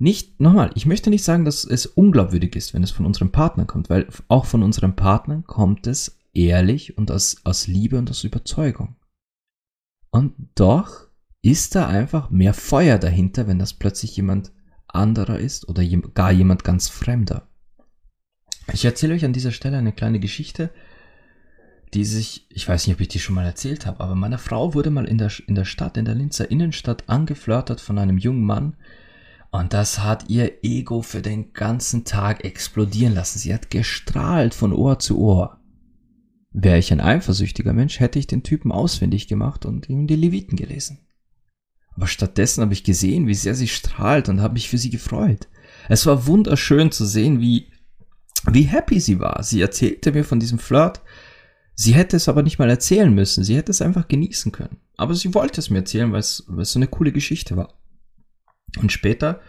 Nicht, 0.00 0.40
nochmal, 0.40 0.72
ich 0.74 0.84
möchte 0.84 1.10
nicht 1.10 1.22
sagen, 1.22 1.44
dass 1.44 1.62
es 1.62 1.86
unglaubwürdig 1.86 2.56
ist, 2.56 2.74
wenn 2.74 2.82
es 2.82 2.90
von 2.90 3.06
unserem 3.06 3.30
Partner 3.30 3.66
kommt, 3.66 3.88
weil 3.88 4.08
auch 4.26 4.46
von 4.46 4.64
unserem 4.64 4.96
Partner 4.96 5.44
kommt 5.46 5.86
es 5.86 6.18
ehrlich 6.34 6.96
und 6.96 7.10
aus, 7.10 7.36
aus 7.44 7.66
Liebe 7.66 7.98
und 7.98 8.10
aus 8.10 8.24
Überzeugung. 8.24 8.96
Und 10.10 10.34
doch 10.54 11.08
ist 11.42 11.74
da 11.74 11.88
einfach 11.88 12.30
mehr 12.30 12.54
Feuer 12.54 12.98
dahinter, 12.98 13.46
wenn 13.48 13.58
das 13.58 13.74
plötzlich 13.74 14.16
jemand 14.16 14.52
anderer 14.86 15.38
ist 15.38 15.68
oder 15.68 15.84
gar 16.14 16.32
jemand 16.32 16.64
ganz 16.64 16.88
Fremder. 16.88 17.48
Ich 18.72 18.84
erzähle 18.84 19.14
euch 19.14 19.24
an 19.24 19.32
dieser 19.32 19.52
Stelle 19.52 19.78
eine 19.78 19.92
kleine 19.92 20.20
Geschichte, 20.20 20.70
die 21.94 22.04
sich, 22.04 22.46
ich 22.50 22.68
weiß 22.68 22.86
nicht, 22.86 22.96
ob 22.96 23.00
ich 23.00 23.08
die 23.08 23.18
schon 23.18 23.34
mal 23.34 23.44
erzählt 23.44 23.86
habe, 23.86 24.00
aber 24.00 24.14
meine 24.14 24.38
Frau 24.38 24.74
wurde 24.74 24.90
mal 24.90 25.06
in 25.06 25.18
der, 25.18 25.30
in 25.46 25.54
der 25.54 25.64
Stadt, 25.64 25.96
in 25.96 26.04
der 26.04 26.14
Linzer 26.14 26.50
Innenstadt 26.50 27.08
angeflirtet 27.08 27.80
von 27.80 27.98
einem 27.98 28.18
jungen 28.18 28.44
Mann 28.44 28.76
und 29.52 29.74
das 29.74 29.98
hat 29.98 30.30
ihr 30.30 30.64
Ego 30.64 31.02
für 31.02 31.20
den 31.20 31.52
ganzen 31.52 32.04
Tag 32.06 32.42
explodieren 32.42 33.14
lassen. 33.14 33.38
Sie 33.38 33.52
hat 33.52 33.70
gestrahlt 33.70 34.54
von 34.54 34.72
Ohr 34.72 34.98
zu 34.98 35.18
Ohr. 35.18 35.58
Wäre 36.52 36.78
ich 36.78 36.92
ein 36.92 37.00
eifersüchtiger 37.00 37.72
Mensch, 37.72 38.00
hätte 38.00 38.18
ich 38.18 38.26
den 38.26 38.42
Typen 38.42 38.72
ausfindig 38.72 39.26
gemacht 39.26 39.64
und 39.64 39.88
ihm 39.88 40.06
die 40.06 40.16
Leviten 40.16 40.56
gelesen. 40.56 41.06
Aber 41.94 42.06
stattdessen 42.06 42.62
habe 42.62 42.72
ich 42.72 42.84
gesehen, 42.84 43.26
wie 43.26 43.34
sehr 43.34 43.54
sie 43.54 43.68
strahlt 43.68 44.28
und 44.28 44.40
habe 44.40 44.54
mich 44.54 44.68
für 44.68 44.78
sie 44.78 44.90
gefreut. 44.90 45.48
Es 45.88 46.06
war 46.06 46.26
wunderschön 46.26 46.90
zu 46.90 47.04
sehen, 47.04 47.40
wie, 47.40 47.68
wie 48.50 48.64
happy 48.64 49.00
sie 49.00 49.20
war. 49.20 49.42
Sie 49.42 49.60
erzählte 49.60 50.12
mir 50.12 50.24
von 50.24 50.40
diesem 50.40 50.58
Flirt. 50.58 51.00
Sie 51.74 51.94
hätte 51.94 52.16
es 52.16 52.28
aber 52.28 52.42
nicht 52.42 52.58
mal 52.58 52.70
erzählen 52.70 53.12
müssen. 53.12 53.44
Sie 53.44 53.56
hätte 53.56 53.72
es 53.72 53.82
einfach 53.82 54.08
genießen 54.08 54.52
können. 54.52 54.78
Aber 54.96 55.14
sie 55.14 55.34
wollte 55.34 55.60
es 55.60 55.70
mir 55.70 55.78
erzählen, 55.78 56.12
weil 56.12 56.20
es, 56.20 56.44
weil 56.48 56.62
es 56.62 56.72
so 56.72 56.78
eine 56.78 56.86
coole 56.86 57.12
Geschichte 57.12 57.56
war. 57.56 57.78
Und 58.78 58.92
später 58.92 59.40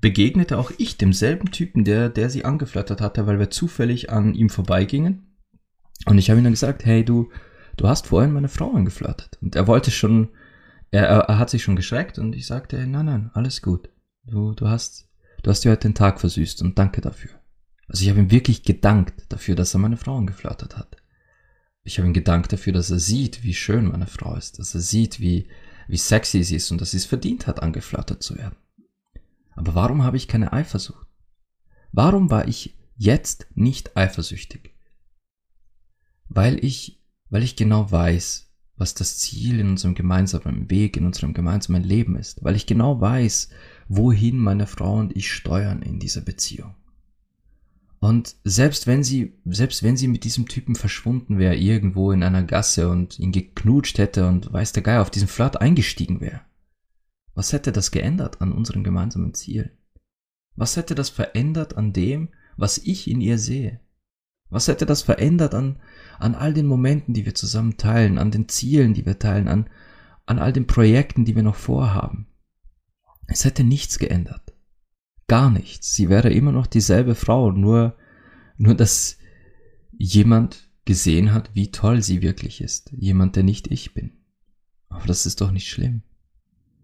begegnete 0.00 0.58
auch 0.58 0.70
ich 0.76 0.98
demselben 0.98 1.50
Typen, 1.50 1.84
der, 1.84 2.08
der 2.08 2.28
sie 2.28 2.44
angeflattert 2.44 3.00
hatte, 3.00 3.26
weil 3.26 3.38
wir 3.38 3.50
zufällig 3.50 4.10
an 4.10 4.34
ihm 4.34 4.50
vorbeigingen. 4.50 5.25
Und 6.04 6.18
ich 6.18 6.30
habe 6.30 6.40
ihm 6.40 6.44
dann 6.44 6.52
gesagt, 6.52 6.84
hey 6.84 7.04
du, 7.04 7.30
du 7.76 7.88
hast 7.88 8.08
vorhin 8.08 8.32
meine 8.32 8.48
Frau 8.48 8.72
angeflattert. 8.72 9.38
Und 9.40 9.56
er 9.56 9.66
wollte 9.66 9.90
schon, 9.90 10.28
er, 10.90 11.06
er 11.06 11.38
hat 11.38 11.50
sich 11.50 11.62
schon 11.62 11.76
geschreckt 11.76 12.18
und 12.18 12.34
ich 12.34 12.46
sagte, 12.46 12.86
nein, 12.86 13.06
nein, 13.06 13.30
alles 13.34 13.62
gut. 13.62 13.88
Du, 14.24 14.52
du 14.52 14.68
hast, 14.68 15.08
du 15.42 15.50
hast 15.50 15.64
dir 15.64 15.70
heute 15.70 15.88
den 15.88 15.94
Tag 15.94 16.20
versüßt 16.20 16.62
und 16.62 16.78
danke 16.78 17.00
dafür. 17.00 17.30
Also 17.88 18.02
ich 18.02 18.10
habe 18.10 18.20
ihm 18.20 18.30
wirklich 18.30 18.62
gedankt 18.62 19.24
dafür, 19.28 19.54
dass 19.54 19.74
er 19.74 19.78
meine 19.78 19.96
Frau 19.96 20.16
angeflattert 20.16 20.76
hat. 20.76 20.96
Ich 21.84 21.98
habe 21.98 22.08
ihm 22.08 22.14
gedankt 22.14 22.52
dafür, 22.52 22.72
dass 22.72 22.90
er 22.90 22.98
sieht, 22.98 23.44
wie 23.44 23.54
schön 23.54 23.86
meine 23.86 24.08
Frau 24.08 24.34
ist, 24.34 24.58
dass 24.58 24.74
er 24.74 24.80
sieht, 24.80 25.20
wie, 25.20 25.48
wie 25.86 25.96
sexy 25.96 26.42
sie 26.42 26.56
ist 26.56 26.72
und 26.72 26.80
dass 26.80 26.90
sie 26.90 26.96
es 26.96 27.04
verdient 27.04 27.46
hat, 27.46 27.62
angeflattert 27.62 28.22
zu 28.22 28.36
werden. 28.36 28.56
Aber 29.54 29.74
warum 29.74 30.02
habe 30.02 30.16
ich 30.16 30.26
keine 30.26 30.52
Eifersucht? 30.52 31.06
Warum 31.92 32.30
war 32.30 32.48
ich 32.48 32.76
jetzt 32.96 33.46
nicht 33.54 33.96
eifersüchtig? 33.96 34.75
Weil 36.28 36.64
ich, 36.64 37.00
weil 37.30 37.42
ich 37.42 37.56
genau 37.56 37.90
weiß, 37.90 38.50
was 38.76 38.94
das 38.94 39.18
Ziel 39.18 39.60
in 39.60 39.70
unserem 39.70 39.94
gemeinsamen 39.94 40.70
Weg, 40.70 40.96
in 40.96 41.06
unserem 41.06 41.32
gemeinsamen 41.32 41.82
Leben 41.82 42.16
ist, 42.16 42.44
weil 42.44 42.56
ich 42.56 42.66
genau 42.66 43.00
weiß, 43.00 43.48
wohin 43.88 44.38
meine 44.38 44.66
Frau 44.66 44.98
und 44.98 45.16
ich 45.16 45.32
steuern 45.32 45.82
in 45.82 45.98
dieser 45.98 46.20
Beziehung. 46.20 46.74
Und 47.98 48.36
selbst 48.44 48.86
wenn 48.86 49.02
sie, 49.02 49.32
selbst 49.46 49.82
wenn 49.82 49.96
sie 49.96 50.08
mit 50.08 50.24
diesem 50.24 50.46
Typen 50.46 50.74
verschwunden 50.74 51.38
wäre, 51.38 51.56
irgendwo 51.56 52.12
in 52.12 52.22
einer 52.22 52.42
Gasse 52.42 52.90
und 52.90 53.18
ihn 53.18 53.32
geknutscht 53.32 53.98
hätte 53.98 54.28
und 54.28 54.52
weiß 54.52 54.72
der 54.72 54.82
Geier 54.82 55.02
auf 55.02 55.10
diesen 55.10 55.28
Flirt 55.28 55.60
eingestiegen 55.60 56.20
wäre, 56.20 56.42
was 57.34 57.52
hätte 57.52 57.72
das 57.72 57.90
geändert 57.90 58.40
an 58.40 58.52
unserem 58.52 58.84
gemeinsamen 58.84 59.34
Ziel? 59.34 59.76
Was 60.54 60.76
hätte 60.76 60.94
das 60.94 61.10
verändert 61.10 61.76
an 61.76 61.92
dem, 61.92 62.28
was 62.56 62.78
ich 62.78 63.10
in 63.10 63.20
ihr 63.20 63.38
sehe? 63.38 63.80
Was 64.48 64.68
hätte 64.68 64.86
das 64.86 65.02
verändert 65.02 65.54
an, 65.54 65.80
an 66.18 66.34
all 66.34 66.54
den 66.54 66.66
Momenten, 66.66 67.14
die 67.14 67.26
wir 67.26 67.34
zusammen 67.34 67.76
teilen, 67.76 68.18
an 68.18 68.30
den 68.30 68.48
Zielen, 68.48 68.94
die 68.94 69.04
wir 69.04 69.18
teilen, 69.18 69.48
an, 69.48 69.68
an 70.24 70.38
all 70.38 70.52
den 70.52 70.66
Projekten, 70.66 71.24
die 71.24 71.34
wir 71.34 71.42
noch 71.42 71.56
vorhaben? 71.56 72.28
Es 73.26 73.44
hätte 73.44 73.64
nichts 73.64 73.98
geändert. 73.98 74.54
Gar 75.26 75.50
nichts. 75.50 75.94
Sie 75.94 76.08
wäre 76.08 76.32
immer 76.32 76.52
noch 76.52 76.66
dieselbe 76.66 77.16
Frau, 77.16 77.50
nur, 77.50 77.96
nur 78.56 78.74
dass 78.74 79.18
jemand 79.98 80.70
gesehen 80.84 81.32
hat, 81.32 81.50
wie 81.54 81.72
toll 81.72 82.02
sie 82.02 82.22
wirklich 82.22 82.60
ist. 82.60 82.92
Jemand, 82.92 83.34
der 83.34 83.42
nicht 83.42 83.66
ich 83.72 83.94
bin. 83.94 84.12
Aber 84.88 85.06
das 85.06 85.26
ist 85.26 85.40
doch 85.40 85.50
nicht 85.50 85.68
schlimm. 85.68 86.02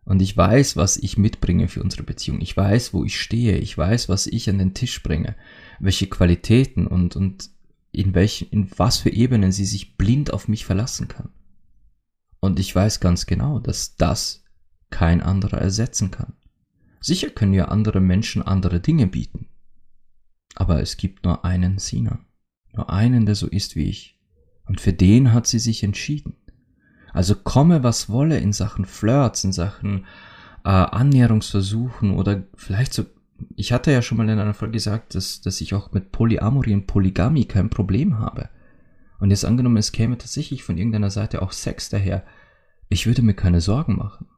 Und 0.04 0.20
ich 0.20 0.36
weiß, 0.36 0.76
was 0.76 0.96
ich 0.96 1.16
mitbringe 1.16 1.68
für 1.68 1.82
unsere 1.82 2.02
Beziehung. 2.02 2.40
Ich 2.40 2.56
weiß, 2.56 2.92
wo 2.92 3.04
ich 3.04 3.20
stehe. 3.20 3.58
Ich 3.58 3.76
weiß, 3.78 4.08
was 4.08 4.26
ich 4.26 4.50
an 4.50 4.58
den 4.58 4.74
Tisch 4.74 5.02
bringe. 5.02 5.36
Welche 5.78 6.08
Qualitäten 6.08 6.86
und, 6.86 7.14
und 7.14 7.50
in 7.92 8.14
welchen, 8.14 8.48
in 8.50 8.68
was 8.76 8.98
für 8.98 9.10
Ebenen 9.10 9.52
sie 9.52 9.64
sich 9.64 9.96
blind 9.96 10.32
auf 10.32 10.48
mich 10.48 10.64
verlassen 10.64 11.08
kann. 11.08 11.30
Und 12.40 12.58
ich 12.58 12.74
weiß 12.74 12.98
ganz 12.98 13.26
genau, 13.26 13.60
dass 13.60 13.96
das 13.96 14.44
kein 14.90 15.20
anderer 15.20 15.58
ersetzen 15.58 16.10
kann. 16.10 16.34
Sicher 17.00 17.30
können 17.30 17.54
ja 17.54 17.66
andere 17.66 18.00
Menschen 18.00 18.42
andere 18.42 18.80
Dinge 18.80 19.06
bieten. 19.06 19.48
Aber 20.54 20.80
es 20.80 20.96
gibt 20.96 21.24
nur 21.24 21.44
einen 21.44 21.78
Sina. 21.78 22.24
Nur 22.72 22.90
einen, 22.90 23.26
der 23.26 23.34
so 23.34 23.46
ist 23.46 23.76
wie 23.76 23.84
ich. 23.84 24.18
Und 24.64 24.80
für 24.80 24.92
den 24.92 25.32
hat 25.32 25.46
sie 25.46 25.58
sich 25.58 25.82
entschieden. 25.82 26.36
Also 27.12 27.34
komme, 27.34 27.82
was 27.82 28.08
wolle 28.08 28.38
in 28.38 28.52
Sachen 28.52 28.84
Flirts, 28.84 29.44
in 29.44 29.52
Sachen 29.52 30.06
äh, 30.64 30.68
Annäherungsversuchen 30.68 32.12
oder 32.12 32.44
vielleicht 32.54 32.92
so. 32.94 33.04
Ich 33.56 33.72
hatte 33.72 33.90
ja 33.90 34.02
schon 34.02 34.18
mal 34.18 34.28
in 34.28 34.38
einer 34.38 34.54
Folge 34.54 34.74
gesagt, 34.74 35.14
dass, 35.14 35.40
dass 35.40 35.60
ich 35.60 35.74
auch 35.74 35.92
mit 35.92 36.12
Polyamorie 36.12 36.74
und 36.74 36.86
Polygamie 36.86 37.44
kein 37.44 37.70
Problem 37.70 38.18
habe. 38.18 38.48
Und 39.18 39.30
jetzt 39.30 39.44
angenommen, 39.44 39.76
es 39.76 39.92
käme 39.92 40.16
tatsächlich 40.16 40.62
von 40.62 40.78
irgendeiner 40.78 41.10
Seite 41.10 41.42
auch 41.42 41.52
Sex 41.52 41.88
daher. 41.88 42.24
Ich 42.88 43.06
würde 43.06 43.22
mir 43.22 43.34
keine 43.34 43.60
Sorgen 43.60 43.96
machen, 43.96 44.28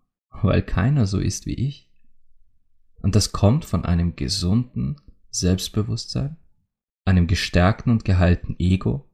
weil 0.42 0.62
keiner 0.62 1.06
so 1.06 1.18
ist 1.18 1.46
wie 1.46 1.54
ich. 1.54 1.90
Und 3.02 3.14
das 3.14 3.32
kommt 3.32 3.64
von 3.66 3.84
einem 3.84 4.16
gesunden 4.16 4.96
Selbstbewusstsein, 5.30 6.36
einem 7.04 7.26
gestärkten 7.26 7.92
und 7.92 8.04
geheilten 8.04 8.56
Ego 8.58 9.10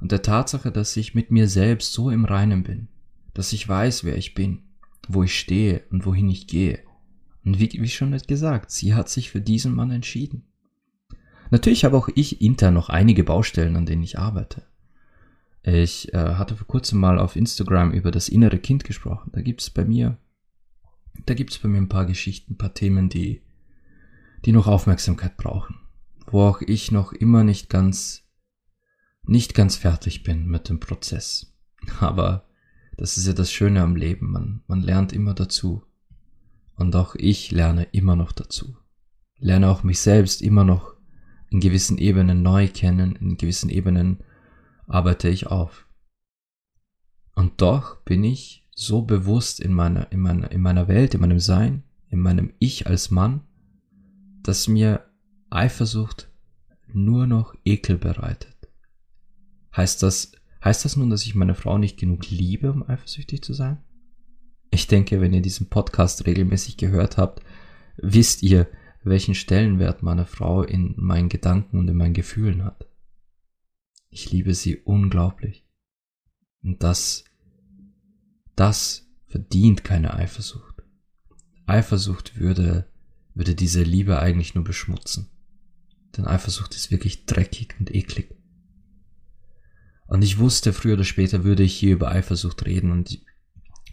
und 0.00 0.12
der 0.12 0.22
Tatsache, 0.22 0.70
dass 0.70 0.96
ich 0.96 1.14
mit 1.14 1.30
mir 1.30 1.48
selbst 1.48 1.92
so 1.92 2.10
im 2.10 2.24
Reinen 2.24 2.62
bin, 2.62 2.88
dass 3.34 3.52
ich 3.52 3.68
weiß, 3.68 4.04
wer 4.04 4.16
ich 4.16 4.34
bin, 4.34 4.62
wo 5.08 5.22
ich 5.22 5.38
stehe 5.38 5.82
und 5.90 6.06
wohin 6.06 6.28
ich 6.28 6.46
gehe. 6.46 6.80
Und 7.44 7.58
wie, 7.58 7.70
wie 7.72 7.88
schon 7.88 8.16
gesagt, 8.26 8.70
sie 8.70 8.94
hat 8.94 9.08
sich 9.08 9.30
für 9.30 9.40
diesen 9.40 9.74
Mann 9.74 9.90
entschieden. 9.90 10.44
Natürlich 11.50 11.84
habe 11.84 11.96
auch 11.96 12.08
ich 12.14 12.42
intern 12.42 12.74
noch 12.74 12.90
einige 12.90 13.24
Baustellen, 13.24 13.76
an 13.76 13.86
denen 13.86 14.02
ich 14.02 14.18
arbeite. 14.18 14.66
Ich 15.62 16.12
äh, 16.14 16.34
hatte 16.34 16.56
vor 16.56 16.66
kurzem 16.66 17.00
mal 17.00 17.18
auf 17.18 17.36
Instagram 17.36 17.92
über 17.92 18.10
das 18.10 18.28
innere 18.28 18.58
Kind 18.58 18.84
gesprochen. 18.84 19.30
Da 19.32 19.40
gibt 19.40 19.62
es 19.62 19.70
bei 19.70 19.84
mir, 19.84 20.18
da 21.26 21.34
gibt 21.34 21.50
es 21.50 21.58
bei 21.58 21.68
mir 21.68 21.78
ein 21.78 21.88
paar 21.88 22.06
Geschichten, 22.06 22.54
ein 22.54 22.58
paar 22.58 22.74
Themen, 22.74 23.08
die, 23.08 23.42
die 24.44 24.52
noch 24.52 24.66
Aufmerksamkeit 24.66 25.36
brauchen. 25.36 25.76
Wo 26.26 26.42
auch 26.42 26.60
ich 26.60 26.92
noch 26.92 27.12
immer 27.12 27.44
nicht 27.44 27.70
ganz 27.70 28.27
nicht 29.28 29.54
ganz 29.54 29.76
fertig 29.76 30.22
bin 30.22 30.46
mit 30.46 30.68
dem 30.68 30.80
Prozess. 30.80 31.54
Aber 32.00 32.48
das 32.96 33.16
ist 33.16 33.26
ja 33.26 33.32
das 33.32 33.52
Schöne 33.52 33.82
am 33.82 33.94
Leben, 33.94 34.30
man, 34.30 34.62
man 34.66 34.80
lernt 34.80 35.12
immer 35.12 35.34
dazu. 35.34 35.84
Und 36.74 36.94
auch 36.96 37.14
ich 37.14 37.50
lerne 37.50 37.84
immer 37.92 38.16
noch 38.16 38.32
dazu. 38.32 38.76
Lerne 39.38 39.68
auch 39.68 39.82
mich 39.82 40.00
selbst 40.00 40.42
immer 40.42 40.64
noch 40.64 40.94
in 41.50 41.60
gewissen 41.60 41.98
Ebenen 41.98 42.42
neu 42.42 42.68
kennen, 42.68 43.16
in 43.16 43.36
gewissen 43.36 43.70
Ebenen 43.70 44.18
arbeite 44.86 45.28
ich 45.28 45.46
auf. 45.46 45.86
Und 47.34 47.60
doch 47.60 48.00
bin 48.02 48.24
ich 48.24 48.66
so 48.74 49.02
bewusst 49.02 49.60
in 49.60 49.72
meiner, 49.72 50.10
in 50.12 50.20
meiner, 50.20 50.50
in 50.50 50.60
meiner 50.60 50.88
Welt, 50.88 51.14
in 51.14 51.20
meinem 51.20 51.40
Sein, 51.40 51.84
in 52.08 52.20
meinem 52.20 52.52
Ich 52.58 52.86
als 52.86 53.10
Mann, 53.10 53.42
dass 54.42 54.68
mir 54.68 55.04
Eifersucht 55.50 56.30
nur 56.92 57.26
noch 57.26 57.54
Ekel 57.64 57.98
bereitet. 57.98 58.57
Heißt 59.78 60.02
das, 60.02 60.32
heißt 60.64 60.84
das 60.84 60.96
nun, 60.96 61.08
dass 61.08 61.24
ich 61.24 61.36
meine 61.36 61.54
Frau 61.54 61.78
nicht 61.78 62.00
genug 62.00 62.28
liebe, 62.28 62.72
um 62.72 62.82
eifersüchtig 62.82 63.42
zu 63.44 63.54
sein? 63.54 63.78
Ich 64.72 64.88
denke, 64.88 65.20
wenn 65.20 65.32
ihr 65.32 65.40
diesen 65.40 65.68
Podcast 65.68 66.26
regelmäßig 66.26 66.78
gehört 66.78 67.16
habt, 67.16 67.44
wisst 67.96 68.42
ihr, 68.42 68.66
welchen 69.04 69.36
Stellenwert 69.36 70.02
meine 70.02 70.26
Frau 70.26 70.64
in 70.64 70.94
meinen 70.96 71.28
Gedanken 71.28 71.78
und 71.78 71.86
in 71.86 71.96
meinen 71.96 72.12
Gefühlen 72.12 72.64
hat. 72.64 72.88
Ich 74.10 74.32
liebe 74.32 74.52
sie 74.52 74.78
unglaublich. 74.78 75.64
Und 76.64 76.82
das 76.82 77.24
das 78.56 79.06
verdient 79.28 79.84
keine 79.84 80.14
Eifersucht. 80.14 80.82
Eifersucht 81.66 82.40
würde, 82.40 82.90
würde 83.32 83.54
diese 83.54 83.84
Liebe 83.84 84.18
eigentlich 84.18 84.56
nur 84.56 84.64
beschmutzen. 84.64 85.28
Denn 86.16 86.26
Eifersucht 86.26 86.74
ist 86.74 86.90
wirklich 86.90 87.26
dreckig 87.26 87.76
und 87.78 87.94
eklig. 87.94 88.37
Und 90.08 90.24
ich 90.24 90.38
wusste, 90.38 90.72
früher 90.72 90.94
oder 90.94 91.04
später 91.04 91.44
würde 91.44 91.62
ich 91.62 91.74
hier 91.74 91.92
über 91.92 92.10
Eifersucht 92.10 92.64
reden 92.66 92.90
und 92.90 93.20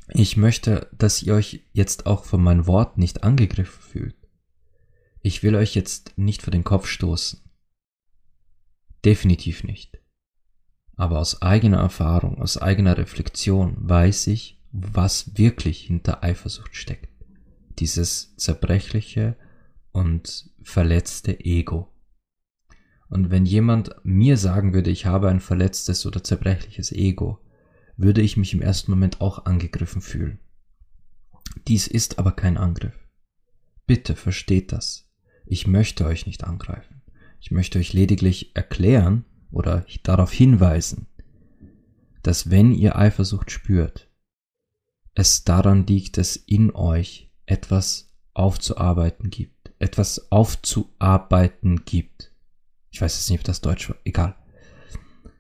ich 0.08 0.38
möchte, 0.38 0.90
dass 0.98 1.22
ihr 1.22 1.34
euch 1.34 1.62
jetzt 1.74 2.06
auch 2.06 2.26
von 2.26 2.42
meinen 2.42 2.68
Worten 2.68 3.02
nicht 3.02 3.24
angegriffen 3.24 3.82
fühlt. 3.82 4.16
Ich 5.22 5.44
will 5.44 5.56
euch 5.56 5.76
jetzt 5.76 6.18
nicht 6.18 6.42
vor 6.42 6.52
den 6.52 6.64
Kopf 6.64 6.88
stoßen. 6.88 7.42
Definitiv 9.04 9.64
nicht. 9.64 10.00
Aber 10.96 11.20
aus 11.20 11.42
eigener 11.42 11.80
Erfahrung, 11.80 12.42
aus 12.42 12.58
eigener 12.58 12.98
Reflexion 12.98 13.76
weiß 13.78 14.28
ich, 14.28 14.62
was 14.72 15.38
wirklich 15.38 15.82
hinter 15.82 16.24
Eifersucht 16.24 16.76
steckt. 16.76 17.10
Dieses 17.80 18.36
zerbrechliche 18.38 19.36
und 19.92 20.50
verletzte 20.62 21.40
Ego. 21.44 21.92
Und 23.10 23.30
wenn 23.30 23.46
jemand 23.46 23.96
mir 24.04 24.38
sagen 24.38 24.74
würde, 24.74 24.90
ich 24.90 25.06
habe 25.06 25.30
ein 25.30 25.40
verletztes 25.40 26.06
oder 26.06 26.24
zerbrechliches 26.24 26.92
Ego, 26.92 27.40
würde 27.98 28.22
ich 28.22 28.38
mich 28.38 28.54
im 28.54 28.62
ersten 28.62 28.92
Moment 28.92 29.22
auch 29.22 29.46
angegriffen 29.46 30.02
fühlen. 30.02 30.40
Dies 31.68 31.88
ist 31.88 32.20
aber 32.20 32.32
kein 32.32 32.58
Angriff. 32.58 32.98
Bitte 33.88 34.16
versteht 34.16 34.72
das. 34.72 35.10
Ich 35.46 35.68
möchte 35.68 36.06
euch 36.06 36.26
nicht 36.26 36.44
angreifen. 36.44 37.02
Ich 37.40 37.52
möchte 37.52 37.78
euch 37.78 37.94
lediglich 37.94 38.56
erklären 38.56 39.26
oder 39.52 39.86
darauf 40.04 40.32
hinweisen, 40.32 41.08
dass 42.24 42.50
wenn 42.50 42.74
ihr 42.74 42.98
Eifersucht 42.98 43.52
spürt, 43.52 44.10
es 45.14 45.44
daran 45.44 45.86
liegt, 45.86 46.18
dass 46.18 46.36
in 46.36 46.72
euch 46.72 47.32
etwas 47.46 48.14
aufzuarbeiten 48.34 49.30
gibt, 49.30 49.72
etwas 49.80 50.32
aufzuarbeiten 50.32 51.86
gibt. 51.86 52.35
Ich 52.96 53.02
weiß 53.02 53.18
jetzt 53.18 53.30
nicht, 53.30 53.42
ob 53.42 53.44
das 53.44 53.60
Deutsch 53.60 53.90
war, 53.90 53.98
egal. 54.06 54.38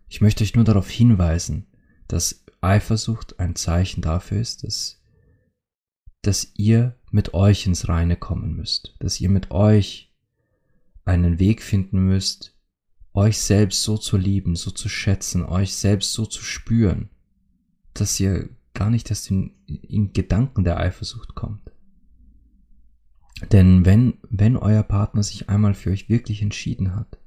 Ich 0.09 0.19
möchte 0.19 0.43
euch 0.43 0.55
nur 0.55 0.65
darauf 0.65 0.89
hinweisen, 0.89 1.67
dass 2.09 2.43
Eifersucht 2.59 3.39
ein 3.39 3.55
Zeichen 3.55 4.01
dafür 4.01 4.41
ist, 4.41 4.65
dass, 4.65 5.01
dass 6.21 6.51
ihr 6.55 6.99
mit 7.11 7.33
euch 7.33 7.65
ins 7.65 7.87
Reine 7.87 8.17
kommen 8.17 8.57
müsst, 8.57 8.97
dass 8.99 9.21
ihr 9.21 9.29
mit 9.29 9.51
euch 9.51 10.13
einen 11.05 11.39
Weg 11.39 11.63
finden 11.63 11.99
müsst, 11.99 12.59
euch 13.13 13.39
selbst 13.39 13.83
so 13.83 13.97
zu 13.97 14.17
lieben, 14.17 14.57
so 14.57 14.69
zu 14.69 14.89
schätzen, 14.89 15.45
euch 15.45 15.77
selbst 15.77 16.11
so 16.11 16.25
zu 16.25 16.43
spüren, 16.43 17.09
dass 17.93 18.19
ihr 18.19 18.49
gar 18.73 18.89
nicht 18.89 19.09
erst 19.09 19.31
in, 19.31 19.53
in 19.65 20.11
Gedanken 20.11 20.65
der 20.65 20.77
Eifersucht 20.77 21.35
kommt. 21.35 21.71
Denn 23.53 23.85
wenn, 23.85 24.15
wenn 24.29 24.57
euer 24.57 24.83
Partner 24.83 25.23
sich 25.23 25.47
einmal 25.47 25.73
für 25.73 25.91
euch 25.91 26.09
wirklich 26.09 26.41
entschieden 26.41 26.97
hat 26.97 27.17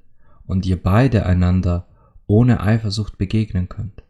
und 0.49 0.67
ihr 0.67 0.83
beide 0.83 1.27
einander 1.27 1.87
ohne 2.27 2.61
Eifersucht 2.61 3.17
begegnen 3.19 3.69
könnt, 3.69 4.03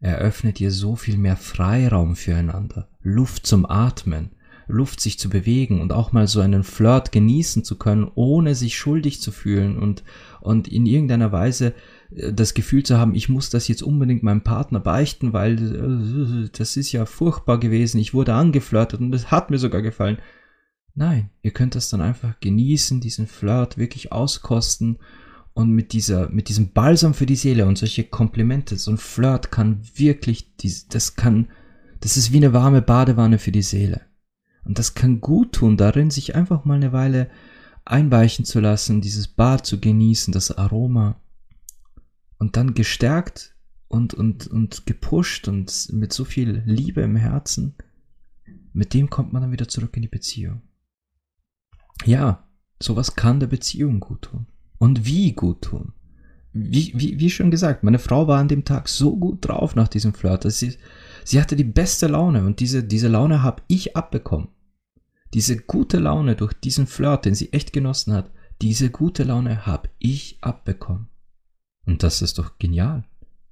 eröffnet 0.00 0.60
ihr 0.60 0.70
so 0.70 0.96
viel 0.96 1.18
mehr 1.18 1.36
Freiraum 1.36 2.16
füreinander, 2.16 2.88
Luft 3.02 3.46
zum 3.46 3.66
Atmen, 3.68 4.30
Luft 4.68 5.00
sich 5.00 5.18
zu 5.18 5.28
bewegen 5.28 5.80
und 5.80 5.92
auch 5.92 6.12
mal 6.12 6.28
so 6.28 6.40
einen 6.40 6.62
Flirt 6.62 7.10
genießen 7.10 7.64
zu 7.64 7.76
können, 7.76 8.10
ohne 8.14 8.54
sich 8.54 8.76
schuldig 8.76 9.20
zu 9.20 9.32
fühlen 9.32 9.78
und, 9.78 10.04
und 10.40 10.68
in 10.68 10.86
irgendeiner 10.86 11.32
Weise 11.32 11.74
äh, 12.14 12.32
das 12.32 12.54
Gefühl 12.54 12.82
zu 12.82 12.98
haben, 12.98 13.14
ich 13.14 13.28
muss 13.28 13.50
das 13.50 13.66
jetzt 13.66 13.82
unbedingt 13.82 14.22
meinem 14.22 14.42
Partner 14.42 14.78
beichten, 14.78 15.32
weil 15.32 15.56
äh, 15.56 16.50
das 16.56 16.76
ist 16.76 16.92
ja 16.92 17.06
furchtbar 17.06 17.58
gewesen, 17.58 17.98
ich 17.98 18.14
wurde 18.14 18.34
angeflirtet 18.34 19.00
und 19.00 19.14
es 19.14 19.30
hat 19.30 19.50
mir 19.50 19.58
sogar 19.58 19.80
gefallen. 19.82 20.18
Nein, 20.94 21.30
ihr 21.42 21.52
könnt 21.52 21.74
das 21.74 21.88
dann 21.88 22.02
einfach 22.02 22.38
genießen, 22.40 23.00
diesen 23.00 23.26
Flirt 23.26 23.78
wirklich 23.78 24.12
auskosten 24.12 24.98
und 25.58 25.72
mit 25.72 25.92
dieser, 25.92 26.28
mit 26.28 26.48
diesem 26.48 26.70
Balsam 26.70 27.14
für 27.14 27.26
die 27.26 27.34
Seele 27.34 27.66
und 27.66 27.76
solche 27.76 28.04
Komplimente, 28.04 28.76
so 28.76 28.92
ein 28.92 28.96
Flirt 28.96 29.50
kann 29.50 29.82
wirklich, 29.96 30.54
das 30.88 31.16
kann, 31.16 31.48
das 31.98 32.16
ist 32.16 32.30
wie 32.30 32.36
eine 32.36 32.52
warme 32.52 32.80
Badewanne 32.80 33.40
für 33.40 33.50
die 33.50 33.62
Seele. 33.62 34.02
Und 34.62 34.78
das 34.78 34.94
kann 34.94 35.20
gut 35.20 35.54
tun, 35.54 35.76
darin 35.76 36.12
sich 36.12 36.36
einfach 36.36 36.64
mal 36.64 36.76
eine 36.76 36.92
Weile 36.92 37.28
einweichen 37.84 38.44
zu 38.44 38.60
lassen, 38.60 39.00
dieses 39.00 39.26
Bad 39.26 39.66
zu 39.66 39.80
genießen, 39.80 40.32
das 40.32 40.56
Aroma. 40.56 41.20
Und 42.38 42.56
dann 42.56 42.74
gestärkt 42.74 43.56
und, 43.88 44.14
und, 44.14 44.46
und 44.46 44.86
gepusht 44.86 45.48
und 45.48 45.92
mit 45.92 46.12
so 46.12 46.24
viel 46.24 46.62
Liebe 46.66 47.00
im 47.00 47.16
Herzen, 47.16 47.74
mit 48.72 48.94
dem 48.94 49.10
kommt 49.10 49.32
man 49.32 49.42
dann 49.42 49.50
wieder 49.50 49.66
zurück 49.66 49.96
in 49.96 50.02
die 50.02 50.08
Beziehung. 50.08 50.62
Ja, 52.04 52.48
sowas 52.80 53.16
kann 53.16 53.40
der 53.40 53.48
Beziehung 53.48 53.98
gut 53.98 54.22
tun 54.22 54.46
und 54.78 55.04
wie 55.04 55.32
gut 55.32 55.62
tun. 55.62 55.92
Wie, 56.52 56.92
wie, 56.94 57.20
wie 57.20 57.30
schon 57.30 57.50
gesagt, 57.50 57.84
meine 57.84 57.98
Frau 57.98 58.26
war 58.26 58.38
an 58.38 58.48
dem 58.48 58.64
Tag 58.64 58.88
so 58.88 59.16
gut 59.16 59.46
drauf 59.46 59.76
nach 59.76 59.88
diesem 59.88 60.14
Flirt. 60.14 60.44
Dass 60.44 60.58
sie, 60.58 60.76
sie 61.24 61.40
hatte 61.40 61.56
die 61.56 61.64
beste 61.64 62.06
Laune 62.06 62.44
und 62.44 62.60
diese, 62.60 62.82
diese 62.82 63.08
Laune 63.08 63.42
habe 63.42 63.62
ich 63.68 63.96
abbekommen. 63.96 64.48
Diese 65.34 65.58
gute 65.58 65.98
Laune 65.98 66.36
durch 66.36 66.54
diesen 66.54 66.86
Flirt, 66.86 67.26
den 67.26 67.34
sie 67.34 67.52
echt 67.52 67.72
genossen 67.72 68.14
hat, 68.14 68.30
diese 68.62 68.90
gute 68.90 69.24
Laune 69.24 69.66
habe 69.66 69.90
ich 69.98 70.38
abbekommen. 70.40 71.08
Und 71.86 72.02
das 72.02 72.22
ist 72.22 72.38
doch 72.38 72.58
genial. 72.58 73.04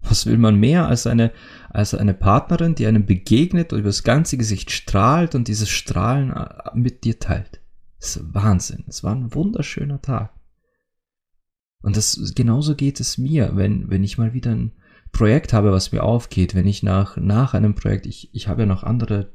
Was 0.03 0.27
will 0.27 0.39
man 0.39 0.57
mehr 0.57 0.87
als 0.87 1.07
eine, 1.07 1.33
als 1.71 1.95
eine 1.95 2.15
Partnerin, 2.15 2.75
die 2.75 2.87
einem 2.87 3.07
begegnet 3.07 3.73
und 3.73 3.81
über 3.81 3.89
das 3.89 4.05
ganze 4.05 4.37
Gesicht 4.37 4.71
strahlt 4.71 5.35
und 5.35 5.49
dieses 5.49 5.69
Strahlen 5.69 6.33
äh, 6.33 6.71
mit 6.75 7.05
dir 7.05 7.19
teilt? 7.19 7.61
Das 7.99 8.17
ist 8.17 8.35
Wahnsinn. 8.35 8.85
Es 8.89 9.05
war 9.05 9.15
ein 9.15 9.35
wunderschöner 9.35 10.01
Tag. 10.01 10.33
Und 11.87 11.97
das, 11.97 12.33
genauso 12.35 12.75
geht 12.75 12.99
es 12.99 13.17
mir, 13.17 13.53
wenn, 13.55 13.89
wenn 13.89 14.03
ich 14.03 14.19
mal 14.19 14.35
wieder 14.35 14.51
ein 14.51 14.73
Projekt 15.13 15.53
habe, 15.53 15.71
was 15.71 15.93
mir 15.93 16.03
aufgeht, 16.03 16.57
wenn 16.57 16.67
ich 16.67 16.83
nach, 16.83 17.17
nach 17.17 17.55
einem 17.55 17.77
Projekt, 17.77 18.07
ich, 18.07 18.29
ich 18.33 18.49
habe 18.49 18.63
ja 18.63 18.67
noch 18.67 18.83
andere 18.83 19.31